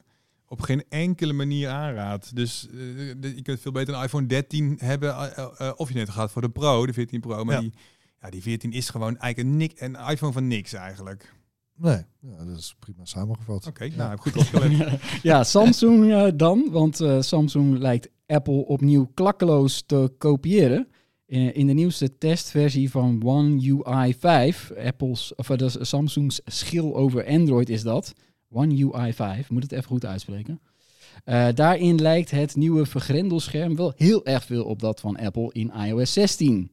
[0.49, 2.37] op geen enkele manier aanraadt.
[2.37, 6.11] Dus eh, je kunt veel beter een iPhone 13 hebben, eh, eh, of je net
[6.11, 7.45] gaat voor de Pro, de 14 Pro.
[7.45, 7.61] Maar Ja.
[7.61, 7.73] die,
[8.21, 11.35] ja, die 14 is gewoon eigenlijk een, nik, een iPhone van niks eigenlijk.
[11.77, 13.67] nee, ja, dat is prima samengevat.
[13.67, 15.01] Oké, nou heb ik goed opgelet.
[15.23, 16.69] Ja, Samsung dan.
[16.71, 20.89] Want eh, Samsung lijkt Apple opnieuw klakkeloos te kopiëren.
[21.29, 26.41] Eh, in de nieuwste testversie van One UI 5, Apple's, of eh, dat is Samsung's
[26.45, 28.13] schil over Android is dat.
[28.51, 30.61] One UI 5, moet het even goed uitspreken.
[31.25, 35.73] Eh, daarin lijkt het nieuwe vergrendelscherm wel heel erg veel op dat van Apple in
[35.75, 36.71] iOS 16.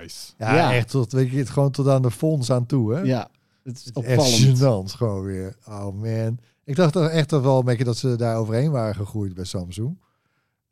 [0.00, 0.32] Nice.
[0.38, 0.74] Ja, Ja.
[0.74, 3.00] echt tot, weet je, het gewoon tot aan de fonds aan toe, hè?
[3.00, 3.28] Ja,
[3.62, 4.58] het is Het is echt opvallend.
[4.92, 5.56] gênant gewoon weer.
[5.68, 6.38] Oh man.
[6.64, 9.98] Ik dacht toch echt wel een beetje dat ze daar overheen waren gegroeid bij Samsung.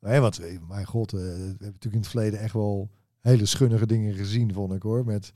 [0.01, 2.91] Nee, want mijn god, eh, we hebben natuurlijk in het verleden echt wel
[3.23, 5.05] hele schunnige dingen gezien, vond ik hoor.
[5.05, 5.33] Met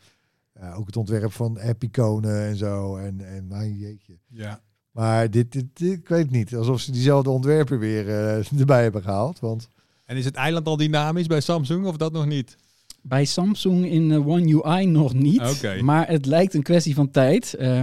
[0.60, 2.96] ja, ook het ontwerp van epiconen en zo.
[2.96, 4.18] En, en mijn jeetje.
[4.28, 4.60] Ja.
[4.90, 6.54] Maar dit, dit, dit- ik weet niet.
[6.56, 9.40] Alsof ze diezelfde ontwerpen weer eh, erbij hebben gehaald.
[9.40, 9.70] Want
[10.04, 12.56] En is het eiland al dynamisch bij Samsung of dat nog niet?
[13.02, 15.40] Bij Samsung in eh, One UI nog niet.
[15.40, 15.82] Oké.
[15.82, 17.54] Maar het lijkt een kwestie van tijd.
[17.54, 17.80] Eh,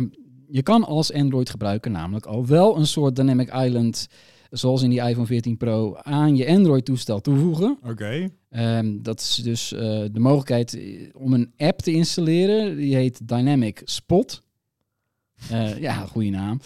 [0.48, 4.08] je kan als Android-gebruiker namelijk al wel een soort Dynamic Island,
[4.54, 7.78] zoals in die iPhone 14 Pro, aan je Android-toestel toevoegen.
[7.84, 8.30] Oké.
[8.50, 9.80] Ehm, dat is dus eh,
[10.12, 12.76] de mogelijkheid eh, om een app te installeren.
[12.76, 14.42] Die heet Dynamic Spot.
[15.50, 16.60] Eh, ja, goede naam.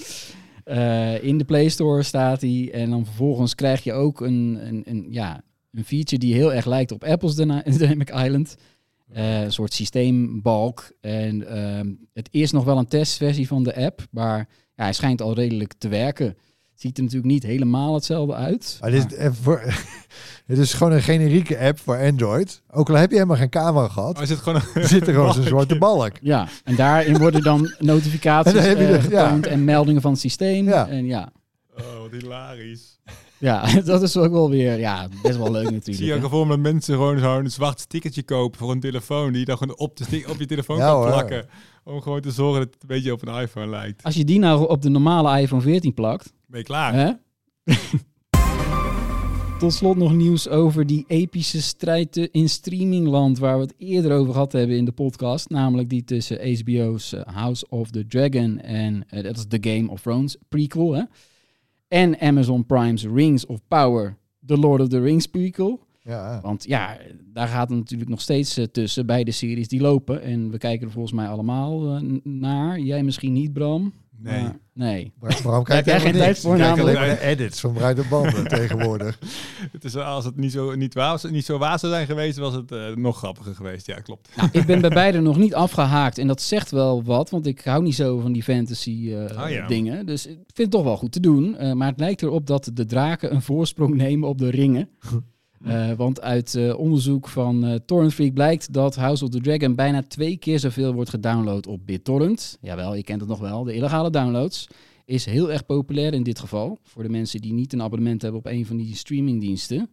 [1.21, 2.71] In de Play Store staat die.
[2.71, 6.65] En dan vervolgens krijg je ook een, een, een, ja, een feature die heel erg
[6.65, 8.55] lijkt op Apple's Dyna- Dynamic Island.
[9.11, 10.91] Een soort systeembalk.
[11.01, 14.05] En ehm, het is nog wel een testversie van de app.
[14.11, 14.37] Maar
[14.75, 16.37] ja, hij schijnt al redelijk te werken.
[16.77, 18.77] Het ziet er natuurlijk niet helemaal hetzelfde uit.
[18.81, 19.61] maar dit is, voor,
[20.45, 22.61] het is gewoon een generieke app voor Android.
[22.71, 24.15] Ook al heb je helemaal geen camera gehad.
[24.17, 24.81] Oh, is het gewoon een...
[24.81, 26.11] Er zit er gewoon zo'n zwarte balk.
[26.21, 29.39] Ja, en daarin worden dan notificaties En dan heb je eh, ja.
[29.41, 30.65] en meldingen van het systeem.
[30.67, 30.87] Ja.
[30.87, 31.29] En ja,
[31.77, 32.99] Oh, wat hilarisch.
[33.37, 36.23] ja, dat is ook wel weer ja, best wel leuk Ik zie natuurlijk.
[36.23, 39.29] ook voor dat mensen gewoon zo'n zwart stickertje kopen voor een telefoon.
[39.31, 41.07] Die je dan gewoon op, de op je telefoon Ja, kan hoor.
[41.07, 41.45] plakken.
[41.83, 44.03] Om gewoon te zorgen dat het een beetje op een iPhone lijkt.
[44.03, 46.93] Als je die nou op de normale iPhone 14 plakt, Ben je klaar?
[46.93, 47.11] hè?
[49.59, 54.33] Tot slot nog nieuws over die epische strijd in streamingland waar we het eerder over
[54.33, 55.49] gehad hebben in de podcast.
[55.49, 59.91] Namelijk die tussen HBO's eh, House of the Dragon en eh, dat is de Game
[59.91, 60.93] of Thrones prequel.
[60.93, 61.03] Hè?
[61.87, 65.79] En Amazon Prime's Rings of Power, The Lord of the Rings prequel.
[66.01, 66.39] Ja.
[66.41, 66.97] Want ja,
[67.33, 70.21] daar gaat het natuurlijk nog steeds eh, tussen beide series die lopen.
[70.21, 72.79] En we kijken er volgens mij allemaal naar.
[72.79, 73.93] Jij misschien niet, Bram.
[74.19, 74.41] Nee.
[74.41, 75.11] Maar- nee.
[75.19, 77.97] Bra- Bram kijkt jij geen tijd voor, Ik kijk alleen maar de edits van Bruid
[77.99, 79.19] en Banden tegenwoordig.
[79.71, 82.05] Het is, als het niet zo, niet, waar, als het niet zo waar zou zijn
[82.05, 83.85] geweest, was het eh, nog grappiger geweest.
[83.87, 84.29] Ja, klopt.
[84.35, 86.17] Nou, ik ben bij beide nog niet afgehaakt.
[86.17, 89.51] En dat zegt wel wat, want ik hou niet zo van die fantasy eh, Ah,
[89.51, 89.67] ja.
[89.67, 90.05] dingen.
[90.05, 91.57] Dus ik vind het toch wel goed te doen.
[91.57, 94.89] Eh, maar het lijkt erop dat de draken een voorsprong nemen op de ringen.
[95.63, 99.75] Eh, want uit eh, onderzoek van eh Torrent Freak blijkt dat House of the Dragon
[99.75, 102.57] bijna twee keer zoveel wordt gedownload op BitTorrent.
[102.61, 104.67] Jawel, je kent het nog wel, de illegale downloads.
[105.05, 106.79] Is heel erg populair in dit geval.
[106.83, 109.89] Voor de mensen die niet een abonnement hebben op een van die streamingdiensten.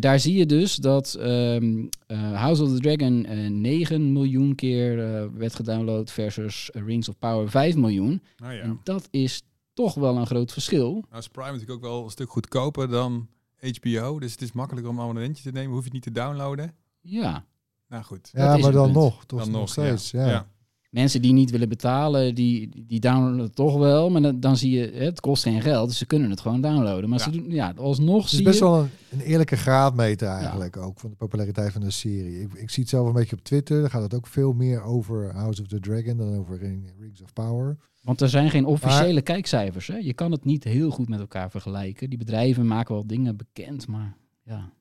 [0.00, 4.96] Daar zie je dus dat ehm, eh, House of the Dragon eh 9 miljoen keer
[5.38, 8.22] werd gedownload versus Rings of Power 5 miljoen.
[8.36, 8.60] Nou ja.
[8.60, 9.42] En dat is
[9.72, 10.90] toch wel een groot verschil.
[10.92, 13.28] Nou is Prime natuurlijk ook wel een stuk goedkoper dan
[13.72, 14.18] HBO.
[14.18, 15.70] Dus het is makkelijker om een abonnementje te nemen.
[15.70, 16.74] Hoef je het niet te downloaden.
[17.00, 17.44] Ja,
[17.88, 18.30] Nou goed.
[18.32, 18.94] Ja, maar dan punt.
[18.94, 19.24] nog.
[19.24, 20.10] Toch dan nog, nog, steeds.
[20.10, 20.26] ja.
[20.28, 20.48] Ja.
[20.94, 24.10] Mensen die niet willen betalen, die, die downloaden het toch wel.
[24.10, 27.08] Maar dan, dan zie je, het kost geen geld, dus ze kunnen het gewoon downloaden.
[27.10, 27.24] Maar Ja.
[27.24, 28.64] ze doen, ja, alsnog Het zie is best je...
[28.64, 32.40] wel een, een eerlijke graadmeter eigenlijk ook van de populariteit van de serie.
[32.40, 33.80] Ik, ik zie het zelf een beetje op Twitter.
[33.80, 37.22] Daar gaat het ook veel meer over House of the Dragon dan over Ring- Rings
[37.22, 37.76] of Power.
[38.02, 39.86] Want er zijn geen officiële kijkcijfers.
[39.86, 39.96] Hè?
[39.96, 42.08] Je kan het niet heel goed met elkaar vergelijken.
[42.08, 44.72] Die bedrijven maken wel dingen bekend, maar ja.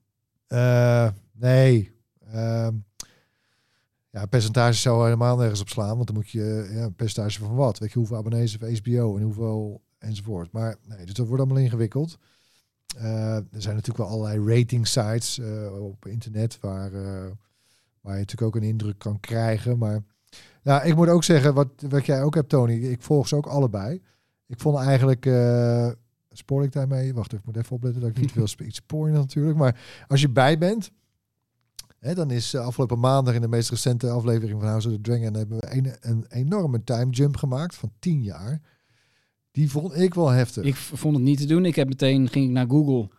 [0.48, 1.92] Eh, nee.
[2.32, 2.74] Ehm,
[4.14, 5.96] ja, percentages zou helemaal nergens op slaan.
[5.96, 7.78] Want dan moet je ja, een percentage van wat?
[7.78, 10.52] Weet je hoeveel abonnees heeft HBO en hoeveel enzovoort.
[10.52, 12.18] Maar nee, dus dat wordt allemaal ingewikkeld.
[12.98, 17.32] Eh, er zijn natuurlijk wel allerlei rating sites eh, op internet waar, eh,
[18.02, 19.78] waar je natuurlijk ook een indruk kan krijgen.
[19.78, 20.04] Maar
[20.62, 23.48] ja, ik moet ook zeggen, wat, wat jij ook hebt, Tony, ik volg ze ook
[23.48, 24.02] allebei.
[24.48, 25.92] Ik vond eigenlijk, eh
[26.30, 27.14] spoor ik daarmee?
[27.14, 29.58] Wacht, ik moet even opletten dat ik niet veel iets spoor natuurlijk.
[29.58, 30.92] Maar als je bij bent,
[32.14, 35.34] dan is eh, afgelopen maandag in de meest recente aflevering van House of the Dragon
[35.34, 38.62] hebben we een, een enorme time jump gemaakt van 10 jaar.
[39.52, 40.64] Die vond ik wel heftig.
[40.64, 41.66] Ik vond het niet te doen.
[41.66, 43.10] Ik heb meteen ging ik naar Google.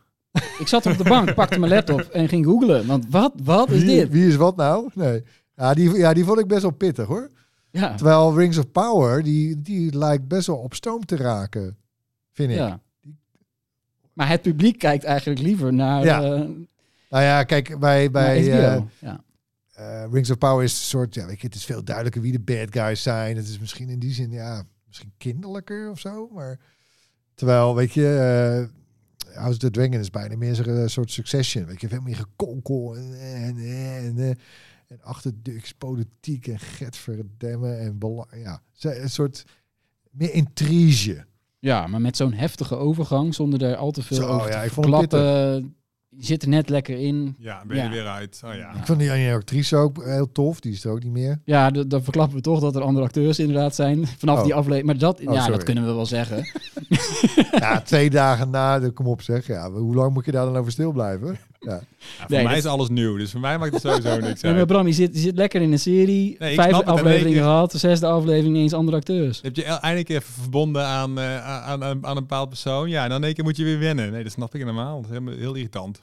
[0.58, 2.86] ik zat op de bank, pakte mijn laptop en ging googlen.
[2.86, 4.08] Want wat, wat is wie, dit?
[4.10, 4.90] wie is wat nou?
[4.94, 5.22] Nee.
[5.56, 7.30] Ja die, ja, die vond ik best wel pittig hoor.
[7.70, 11.76] Ja, Terwijl Rings of Power, die, die lijkt best wel op stoom te raken,
[12.32, 12.56] vind ik.
[12.56, 12.80] ja.
[14.12, 16.22] Maar het publiek kijkt eigenlijk liever naar Ja.
[16.22, 16.40] eh,
[17.14, 19.24] Nou ja, kijk, bij, bij eh, ja.
[19.72, 22.32] eh, Rings of Power is een soort, ja, weet je, het is veel duidelijker wie
[22.32, 23.36] de bad guys zijn.
[23.36, 26.28] Het is misschien in die zin, ja, misschien kinderlijker of zo.
[26.32, 26.60] Maar
[27.34, 28.82] terwijl, weet je, eh
[29.34, 31.64] House of the Dragon is bijna meer eh, soort succession.
[31.64, 34.38] Weet je, veel meer gekonkel en, en, en, en,
[34.88, 39.44] en achterduks politiek en getverdemmen en bela- ja, een soort
[40.10, 41.26] meer intrige.
[41.58, 44.66] ja, maar met zo'n heftige overgang, zonder er al te veel Zo, over ja, te
[44.66, 45.12] ik vond het.
[46.16, 47.34] Je zit er net lekker in.
[47.38, 47.88] Ja, ben je Ja.
[47.88, 48.42] er weer uit.
[48.44, 48.74] Oh ja.
[48.74, 50.60] Ik vond die actrice ook heel tof.
[50.60, 51.40] Die is er ook niet meer.
[51.44, 54.44] Ja, dan verklappen we toch dat er andere acteurs inderdaad zijn vanaf Oh.
[54.44, 54.86] die aflevering.
[54.86, 55.52] Maar dat, Oh, ja, sorry.
[55.56, 56.44] dat kunnen we wel zeggen.
[57.50, 59.46] Ja, twee dagen na, de, kom op zeg.
[59.46, 61.38] Ja, hoe lang moet je daar dan over stil blijven?
[61.64, 61.72] Ja.
[61.72, 61.80] Ja,
[62.18, 63.16] voor Nee, mij dat- is alles nieuw.
[63.16, 64.66] Dus voor mij maakt het sowieso niks maar uit.
[64.66, 66.36] Bram, je zit, je zit lekker in een serie.
[66.38, 67.70] Nee, vijf afleveringen gehad.
[67.72, 69.40] De zesde aflevering niet eens andere acteurs.
[69.42, 72.88] Heb je el- eindelijk even verbonden aan, eh, aan, aan, aan een bepaald persoon?
[72.88, 74.12] Ja, en dan in één keer moet je weer wennen.
[74.12, 74.94] Nee, dat snap ik helemaal.
[74.96, 76.02] Dat is helemaal, heel irritant.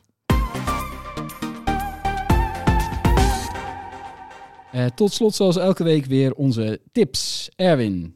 [4.72, 7.50] Eh, tot slot zoals elke week weer onze tips.
[7.56, 8.16] Erwin.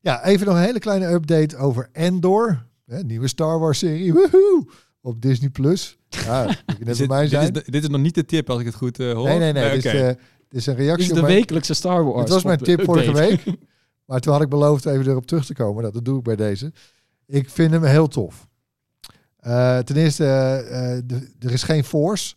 [0.00, 2.66] ja, even nog een hele kleine update over Endor.
[2.86, 4.12] Hè, nieuwe Star Wars serie.
[4.12, 4.66] Woehoe!
[5.00, 5.48] Op Disney+.
[5.50, 5.96] Plus.
[6.14, 6.46] Bij
[6.90, 8.98] Is dit, dit, is, de- dit is nog niet de tip als ik het goed
[9.00, 9.28] eh, hoor.
[9.28, 9.70] Nee, nee, nee.
[9.70, 10.16] Dit is, eh, dit
[10.50, 12.20] is een Dit reactie is op de mijn- wekelijkse Star Wars.
[12.20, 13.44] Het was mijn tip vorige week.
[14.04, 15.80] Maar toen had ik beloofd even erop terug te komen.
[15.82, 16.72] Nou, dat doe ik bij deze.
[17.26, 18.48] Ik vind hem heel tof.
[19.36, 20.24] Eh, ten eerste,
[21.06, 22.34] de- er is geen force.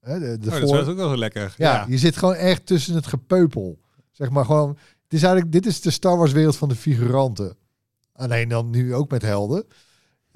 [0.00, 1.54] Hè, de, de Oh, dat Force- is ook wel zo lekker.
[1.56, 1.84] Ja, Ja.
[1.88, 3.78] je zit gewoon echt tussen het gepeupel.
[4.12, 4.68] Zeg maar gewoon.
[5.02, 7.56] Het is eigenlijk, dit is de Star Wars wereld van de figuranten.
[8.12, 9.64] Alleen dan nu ook met helden.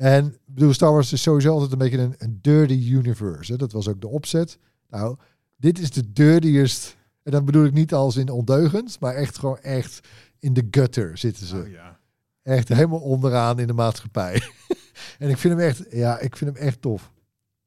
[0.01, 3.53] En ik bedoel, Star Wars is sowieso altijd een beetje een, een dirty universe.
[3.53, 3.59] Hè?
[3.59, 4.59] Dat was ook de opzet.
[4.89, 5.17] Nou,
[5.57, 6.97] dit is de dirtiest.
[7.23, 11.19] En dan bedoel ik niet als in ondeugend, maar echt gewoon echt in de gutter
[11.19, 11.57] zitten ze.
[11.57, 11.99] Oh, ja.
[12.43, 14.43] Echt helemaal onderaan in de maatschappij.
[15.19, 17.13] en ik vind hem echt, ja, ik vind hem echt tof.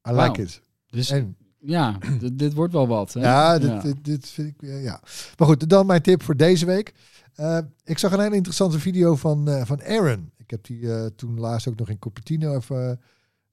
[0.09, 0.61] I like it.
[0.87, 3.13] Dus En ja, dit, dit wordt wel wat.
[3.13, 3.19] Hè?
[3.19, 5.01] ja, dit, Dit, dit vind ik, eh, ja.
[5.37, 6.93] Maar goed, dan mijn tip voor deze week.
[7.33, 10.31] Eh, ik zag een hele interessante video van, eh, van Aaron.
[10.43, 13.01] Ik heb die eh, toen laatst ook nog in Cupertino even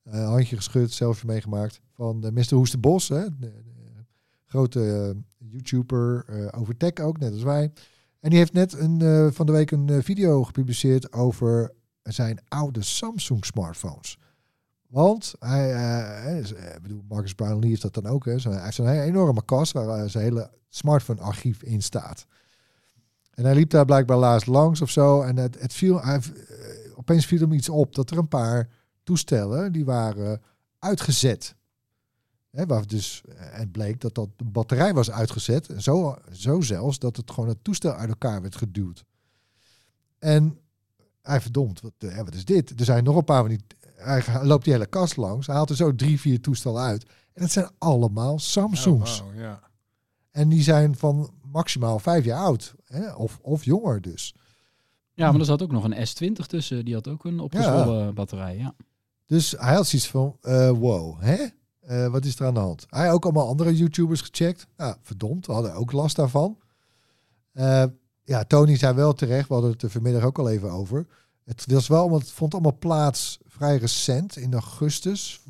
[0.03, 1.81] eh, handje geschud, selfie meegemaakt.
[1.95, 2.55] Van uh, Mr.
[2.55, 3.53] Hoes de Bos, hè, de,
[4.45, 7.73] grote eh, YouTuber eh, over tech ook, net als wij.
[8.21, 11.73] En die heeft net een, eh, van de week een eh, video gepubliceerd over
[12.03, 14.19] zijn oude Samsung smartphones.
[14.89, 18.25] Want hij, eh, is- eh, ik bedoel, Marcus Brownlee heeft dat dan ook.
[18.25, 18.35] Hè.
[18.37, 22.27] Hij heeft zo'n enorme kast waar eh, zijn hele smartphone-archief in staat.
[23.31, 25.21] En hij liep daar blijkbaar laatst langs of zo.
[25.23, 26.17] En het, het viel, eh,
[27.01, 28.69] opeens viel hem iets op dat er een paar
[29.03, 30.43] toestellen die waren
[30.79, 31.55] uitgezet.
[32.51, 35.69] Hè, waar dus, eh, het bleek dat, dat de batterij was uitgezet.
[35.69, 39.05] En zo, zo zelfs dat het gewoon het toestel uit elkaar werd geduwd.
[40.19, 40.59] En
[41.23, 42.81] hij verdomd, wat, eh, wat is dit?
[42.81, 43.61] Er zijn nog een paar van die
[44.01, 45.47] hij loopt die hele kast langs.
[45.47, 47.05] Hij haalt er zo drie, vier toestellen uit.
[47.33, 49.21] En het zijn allemaal Samsungs.
[49.21, 49.61] Oh, ja.
[50.31, 52.75] En die zijn van maximaal vijf jaar oud.
[52.85, 53.13] Hè?
[53.13, 54.35] Of, of jonger dus.
[55.15, 56.85] Ja, maar er zat ook nog een S20 tussen.
[56.85, 58.57] Die had ook een opgezwollen batterij.
[58.57, 58.75] Ja.
[59.27, 61.47] Dus hij had zoiets van, eh, wow, hè?
[61.81, 62.87] Eh, wat is er aan de hand?
[62.89, 64.67] Hij had ook allemaal andere YouTubers gecheckt.
[64.77, 66.59] Nou, verdomd, we hadden ook last daarvan.
[67.53, 67.85] Eh,
[68.25, 71.07] ja, Tony zei wel terecht, we hadden het er vanmiddag ook al even over.
[71.45, 75.41] Het, was wel, allemaal- het vond allemaal plaats vrij recent, in augustus.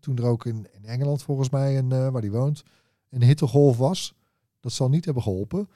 [0.00, 2.62] Toen er ook in, in Engeland volgens mij, een, waar hij woont,
[3.10, 4.14] een hittegolf was.
[4.60, 5.68] Dat zal niet hebben geholpen.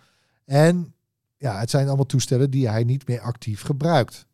[0.45, 0.95] En
[1.43, 4.26] ja, het zijn allemaal toestellen die hij niet meer actief gebruikt.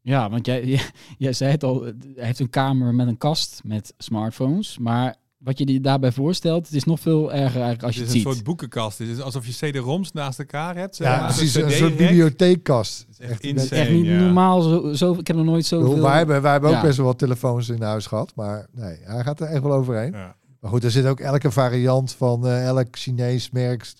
[0.00, 3.60] Ja, want jij, jij, jij zei het al, hij heeft een kamer met een kast
[3.64, 4.78] met smartphones.
[4.78, 8.08] Maar wat je je daarbij voorstelt, het is nog veel erger eigenlijk als je Het
[8.08, 8.98] het is een soort boekenkast.
[8.98, 10.96] Het is alsof je CD-ROMs naast elkaar hebt.
[10.96, 11.24] Ja, maar.
[11.24, 11.52] precies.
[11.52, 13.06] Zo'n Een soort bibliotheekkast.
[13.10, 13.80] is echt insane.
[13.80, 14.18] Echt niet ja.
[14.18, 16.00] normaal, zo, zo, ik heb nog nooit zoveel...
[16.00, 18.32] Wij hebben, wij hebben ook best wel wat telefoons in huis gehad.
[18.34, 20.12] Maar nee, hij gaat er echt wel overheen.
[20.12, 20.36] Ja.
[20.60, 23.92] Maar goed, er zit ook elke variant van eh, elk Chinees merk.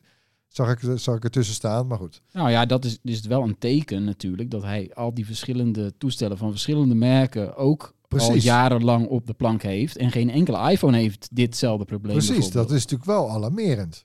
[0.54, 1.86] Zag ik, zag ik ertussen staan.
[1.86, 2.22] Maar goed.
[2.32, 6.38] Nou ja, dat is dus wel een teken natuurlijk, dat hij al die verschillende toestellen
[6.38, 8.44] van verschillende merken ook al Precies.
[8.44, 9.96] jarenlang op de plank heeft.
[9.96, 12.16] En geen enkele iPhone heeft ditzelfde probleem.
[12.16, 14.04] Precies, dat is natuurlijk wel alarmerend.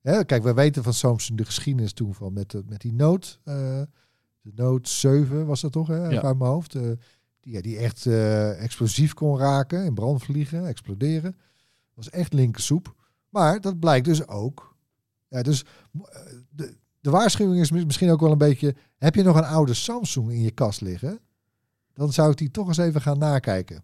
[0.00, 3.28] Hè, kijk, we weten van Samsung de geschiedenis toen van met, de, met die Note.
[3.44, 3.82] eh,
[4.40, 6.08] de Note 7 was dat toch, hè?
[6.08, 6.74] Even uit mijn hoofd.
[6.74, 6.82] eh,
[7.40, 11.36] die, ja, die echt eh, explosief kon raken, in brand vliegen, exploderen.
[11.94, 12.94] was echt linkersoep.
[13.28, 14.71] Maar dat blijkt dus ook.
[15.32, 16.00] Ja, dus eh,
[16.50, 18.74] de, de waarschuwing is mis- misschien ook wel een beetje...
[18.98, 21.18] Heb je nog een oude Samsung in je kast liggen?
[21.94, 23.82] Dan zou ik die toch eens even gaan nakijken.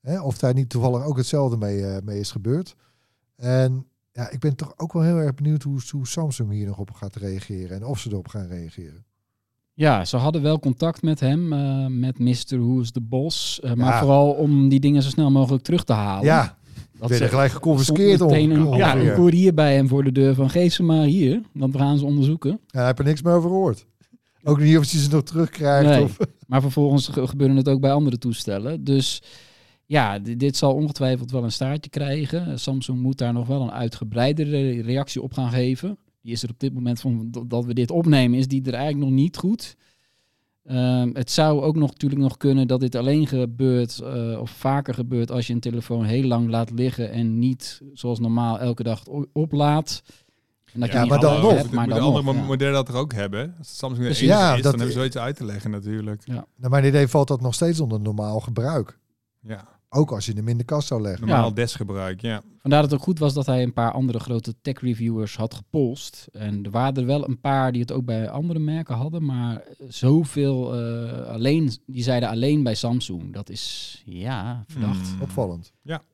[0.00, 2.74] Hè, of daar niet toevallig ook hetzelfde mee, eh, mee is gebeurd.
[3.36, 6.78] En ja, ik ben toch ook wel heel erg benieuwd hoe, hoe Samsung hier nog
[6.78, 7.76] op gaat reageren.
[7.76, 9.04] En of ze erop gaan reageren.
[9.74, 12.58] Ja, ze hadden wel contact met hem, eh, met Mr.
[12.58, 13.60] Who's the Boss.
[13.60, 13.98] eh, maar Ja.
[13.98, 16.24] vooral om die dingen zo snel mogelijk terug te halen.
[16.24, 16.58] Ja,
[16.98, 20.34] dat werden gelijk geconfiskeerd om, meteen een, ja, een koerier bij hem voor de deur
[20.34, 22.50] van geef ze maar hier, want we gaan ze onderzoeken.
[22.50, 23.86] En hij heeft er niks meer over gehoord.
[24.42, 25.88] Ook niet of hij ze nog terugkrijgt.
[25.88, 26.02] Nee.
[26.02, 28.84] Of, Maar vervolgens ge- gebeurde het ook bij andere toestellen.
[28.84, 29.22] Dus
[29.86, 32.58] ja, di- dit zal ongetwijfeld wel een staartje krijgen.
[32.60, 35.98] Samsung moet daar nog wel een uitgebreidere reactie op gaan geven.
[36.22, 39.04] Die is er op dit moment van dat we dit opnemen, is die er eigenlijk
[39.10, 39.76] nog niet goed.
[40.68, 44.94] Ehm, het zou ook nog natuurlijk nog kunnen dat dit alleen gebeurt eh, of vaker
[44.94, 49.02] gebeurt als je een telefoon heel lang laat liggen en niet zoals normaal elke dag
[49.32, 50.02] oplaadt.
[50.72, 51.50] En dat Ja, maar dan nog.
[51.52, 52.46] hebt, maar de dan andere nog, mo- ja.
[52.46, 53.54] modellen dat er ook hebben.
[53.58, 56.26] Als Samsung er enige Ja, is, dat- dan hebben ze zoiets uit te leggen natuurlijk.
[56.56, 58.98] naar mijn idee valt dat nog steeds onder normaal gebruik.
[59.40, 61.26] Ja, Ook als je hem in de kast zou leggen.
[61.26, 61.54] normaal Ja.
[61.54, 62.42] desgebruik, ja.
[62.58, 66.28] Vandaar dat het ook goed was dat hij een paar andere grote tech-reviewers had gepolst.
[66.32, 69.62] En er waren er wel een paar die het ook bij andere merken hadden, maar
[69.88, 73.32] zoveel eh, alleen, die zeiden alleen bij Samsung.
[73.32, 75.08] Dat is, ja, verdacht.
[75.08, 75.20] Hmm.
[75.22, 75.72] Opvallend.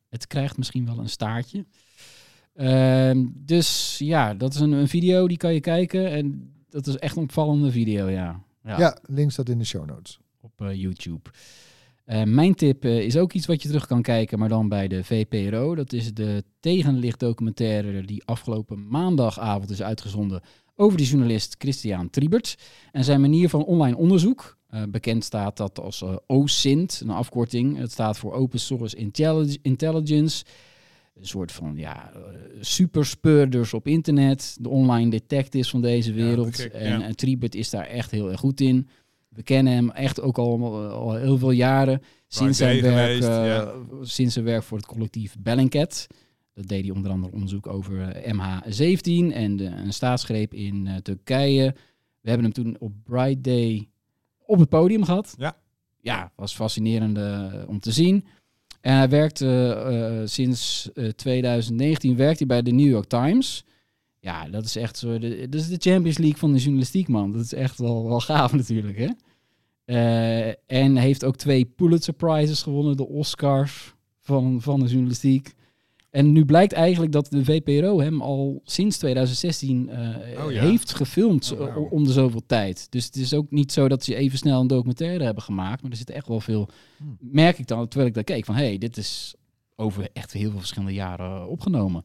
[0.08, 1.64] Het krijgt misschien wel een staartje.
[2.54, 6.10] Ehm, dus ja, dat is een, een video, die kan je kijken.
[6.10, 8.40] En dat is echt een opvallende video, ja.
[8.62, 8.98] Ja.
[9.02, 10.18] link staat in de show notes.
[10.40, 11.30] op eh, YouTube.
[12.04, 14.88] Eh, mijn tip eh, is ook iets wat je terug kan kijken, maar dan bij
[14.88, 15.74] de VPRO.
[15.74, 20.40] Dat is de tegenlichtdocumentaire die afgelopen maandagavond is uitgezonden
[20.76, 22.56] over de journalist Christian Triebert
[22.92, 24.58] en zijn manier van online onderzoek.
[24.68, 27.76] Eh, bekend staat dat als OSINT, een afkorting.
[27.78, 30.44] Het staat voor Open Source Intelli- Intelligence.
[31.14, 32.12] Een soort van ja,
[32.60, 34.56] superspeurders op internet.
[34.60, 36.54] De online detectives van deze wereld.
[36.56, 37.12] gek, en ja.
[37.12, 38.88] Triebert is daar echt heel erg goed in.
[39.34, 42.02] We kennen hem echt ook al, al heel veel jaren.
[42.26, 43.74] Sinds zijn, werk, geweest, eh, ja.
[44.02, 46.06] sinds zijn werk voor het collectief Bellingcat.
[46.54, 50.96] Dat deed hij onder andere onderzoek over eh, MH17 en de, een staatsgreep in eh,
[50.96, 51.74] Turkije.
[52.20, 53.88] We hebben hem toen op Bright Day
[54.46, 55.34] op het podium gehad.
[55.38, 55.56] Ja.
[56.00, 57.18] Ja, was fascinerend
[57.66, 58.24] om te zien.
[58.84, 63.64] En hij werkt eh, sinds eh, 2019 werkt hij bij de New York Times.
[64.24, 65.18] Ja, dat is echt zo.
[65.18, 67.32] De, dat is de Champions League van de journalistiek, man.
[67.32, 69.08] Dat is echt wel, wel gaaf natuurlijk, hè?
[69.84, 75.54] Eh, en heeft ook twee Pulitzer Prizes gewonnen, de Oscars van, van de journalistiek.
[76.10, 80.62] En nu blijkt eigenlijk dat de VPRO hem al sinds 2016 eh, Oh ja.
[80.62, 82.86] heeft gefilmd Oh, eh, om de zoveel tijd.
[82.90, 85.82] Dus het is ook niet zo dat ze even snel een documentaire hebben gemaakt.
[85.82, 86.68] Maar er zit echt wel veel,
[86.98, 87.16] Hmm.
[87.20, 89.34] merk ik dan, terwijl ik daar keek, van hé, hey, dit is
[89.76, 92.04] over echt heel veel verschillende jaren opgenomen.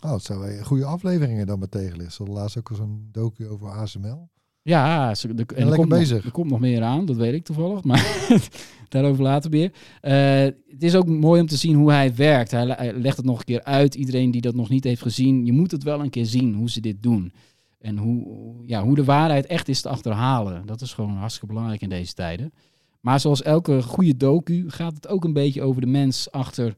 [0.00, 2.12] Oh, het wel goede afleveringen dan met tegenliggen.
[2.12, 4.28] Ze laatst ook zo'n docu over ASML.
[4.62, 6.24] Ja, ze, de, en er, komt nog, bezig.
[6.24, 8.28] er komt nog meer aan, dat weet ik toevallig, maar
[8.88, 9.72] daarover later weer.
[10.00, 12.50] Eh, het is ook mooi om te zien hoe hij werkt.
[12.50, 13.94] Hij, hij legt het nog een keer uit.
[13.94, 16.70] Iedereen die dat nog niet heeft gezien, je moet het wel een keer zien hoe
[16.70, 17.32] ze dit doen.
[17.78, 18.26] En hoe,
[18.66, 20.66] ja, hoe de waarheid echt is te achterhalen.
[20.66, 22.52] Dat is gewoon hartstikke belangrijk in deze tijden.
[23.00, 26.76] Maar zoals elke goede docu gaat het ook een beetje over de mens achter,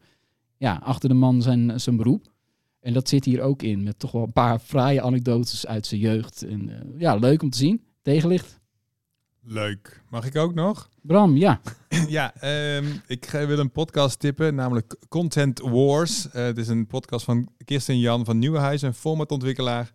[0.56, 2.31] ja, achter de man zijn, zijn beroep.
[2.82, 6.00] En dat zit hier ook in, met toch wel een paar fraaie anekdotes uit zijn
[6.00, 6.42] jeugd.
[6.42, 7.82] En eh, ja, leuk om te zien.
[8.02, 8.60] Tegenlicht.
[9.42, 10.02] Leuk.
[10.10, 10.88] Mag ik ook nog?
[11.02, 11.60] Bram, ja.
[12.08, 16.30] ja, ehm, ik wil een podcast tippen, namelijk Content Wars.
[16.30, 19.92] Eh, het is een podcast van Kirsten Jan van Nieuwenhuizen, een formatontwikkelaar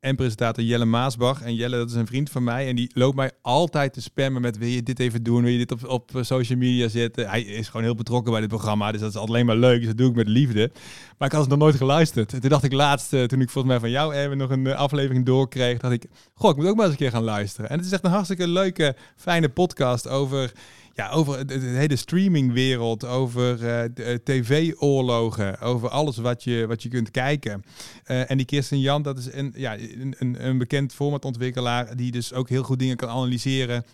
[0.00, 1.42] en presentator Jelle Maasbach.
[1.42, 4.42] En Jelle, dat is een vriend van mij en die loopt mij altijd te spammen
[4.42, 7.28] met wil je dit even doen, wil je dit op, op eh, social media zetten.
[7.28, 9.78] Hij is gewoon heel betrokken bij dit programma, dus dat is alleen maar leuk.
[9.78, 10.70] Dus dat doe ik met liefde.
[11.18, 12.32] Maar ik had het nog nooit geluisterd.
[12.32, 14.66] En toen dacht ik laatst, eh, toen ik volgens mij van jou Erwin nog een
[14.66, 17.70] eh, aflevering doorkreeg, dacht ik, goh, ik moet ook maar eens een keer gaan luisteren.
[17.70, 20.52] En het is echt een hartstikke leuke, fijne podcast over
[20.94, 27.10] ja, over de, hele streamingwereld, over eh, tv-oorlogen, over alles wat je, wat je kunt
[27.10, 27.62] kijken.
[28.04, 32.32] Eh, en die Kirsten Jan, dat is een, ja, een, een, bekend formatontwikkelaar die dus
[32.32, 33.84] ook heel goed dingen kan analyseren.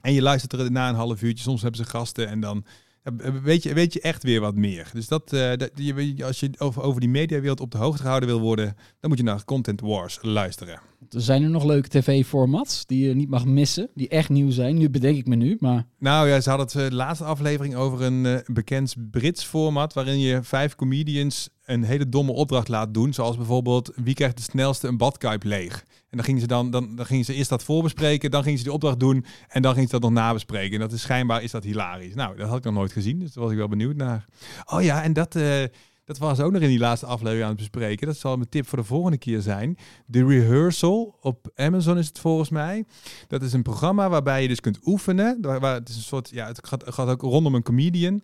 [0.00, 2.64] En je luistert er na een half uurtje, soms hebben ze gasten en dan
[3.42, 4.90] weet, je, weet je echt weer wat meer.
[4.92, 8.40] Dus dat, dat je, als je over, over die mediawereld op de hoogte gehouden wil
[8.40, 10.80] worden, dan moet je naar Content Wars luisteren.
[11.10, 14.78] Er zijn er nog leuke tv-formats die je niet mag missen, die echt nieuw zijn.
[14.78, 17.74] Nu bedenk ik me nu, maar Nou ja, ze hadden het eh, de laatste aflevering
[17.74, 22.94] over een eh, bekend Brits format waarin je vijf comedians een hele domme opdracht laat
[22.94, 23.12] doen.
[23.12, 25.84] Zoals bijvoorbeeld wie krijgt de snelste een badkuip leeg.
[26.10, 28.64] En dan gingen ze dan, dan, dan gingen ze eerst dat voorbespreken, dan gingen ze
[28.64, 30.74] die opdracht doen en dan gingen ze dat nog nabespreken.
[30.74, 32.14] En dat is schijnbaar is dat hilarisch.
[32.14, 34.24] Nou, dat had ik nog nooit gezien, dus daar was ik wel benieuwd naar.
[34.64, 35.62] Oh ja, en dat, eh,
[36.08, 38.06] dat was ook nog in die laatste aflevering aan het bespreken.
[38.06, 39.78] Dat zal mijn tip voor de volgende keer zijn.
[40.10, 42.84] The Rehearsal op Amazon is het volgens mij.
[43.26, 45.38] Dat is een programma waarbij je dus kunt oefenen.
[45.40, 48.22] Waar, het is een soort, ja, het gaat, ook rondom een comedian.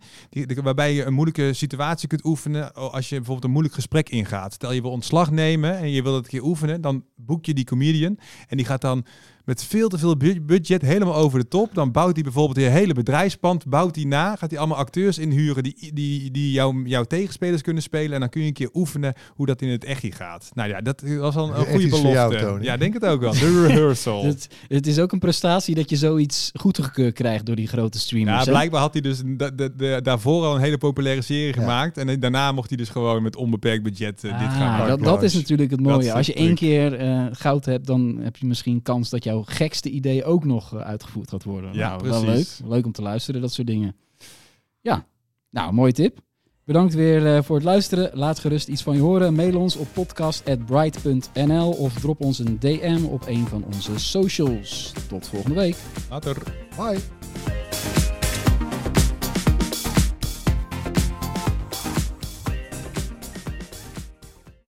[0.62, 2.74] Waarbij je een moeilijke situatie kunt oefenen.
[2.74, 4.52] Als je bijvoorbeeld een moeilijk gesprek ingaat.
[4.52, 6.80] Stel je wil ontslag nemen en je wil dat een keer oefenen.
[6.80, 8.18] Dan boek je die comedian.
[8.48, 9.04] En die gaat dan
[9.44, 11.74] met veel te veel bu- budget helemaal over de top.
[11.74, 14.36] Dan bouwt hij bijvoorbeeld je hele bedrijfspand, bouwt hij na.
[14.36, 18.12] Gaat hij allemaal acteurs inhuren die, die, die jou, jouw tegenspelers kunnen spelen.
[18.12, 20.50] En dan kun je een keer oefenen hoe dat in het echt gaat.
[20.54, 22.50] Nou ja, dat was al een, goede iets voor jou, belofte.
[22.50, 22.64] Tony.
[22.64, 23.32] ja, denk het ook wel.
[23.44, 24.24] De rehearsal.
[24.24, 28.38] het, het is ook een prestatie dat je zoiets goedgekeurd krijgt door die grote streamers.
[28.38, 28.50] Ja, hè?
[28.50, 29.22] blijkbaar had hij dus
[30.02, 31.52] daarvoor al een hele populaire serie Ja.
[31.52, 31.98] gemaakt.
[31.98, 34.88] En daarna mocht hij dus gewoon met onbeperkt budget eh, dit Ah, gaan maken.
[34.88, 36.12] dat, dat is natuurlijk het mooie.
[36.12, 39.90] Als je één keer eh, goud hebt, dan heb je misschien kans dat jouw gekste
[39.90, 41.74] idee ook nog eh, uitgevoerd gaat worden.
[41.74, 42.58] Ja, nou, wel leuk.
[42.64, 43.96] Leuk om te luisteren, dat soort dingen.
[44.80, 45.06] Ja,
[45.50, 46.20] nou, mooie tip.
[46.64, 48.10] Bedankt weer eh, voor het luisteren.
[48.12, 49.34] Laat gerust iets van je horen.
[49.34, 54.92] Mail ons op podcast.bright.nl of drop ons een DM op een van onze socials.
[55.08, 55.76] Tot volgende week.
[56.10, 56.36] Later.
[56.76, 58.13] Bye.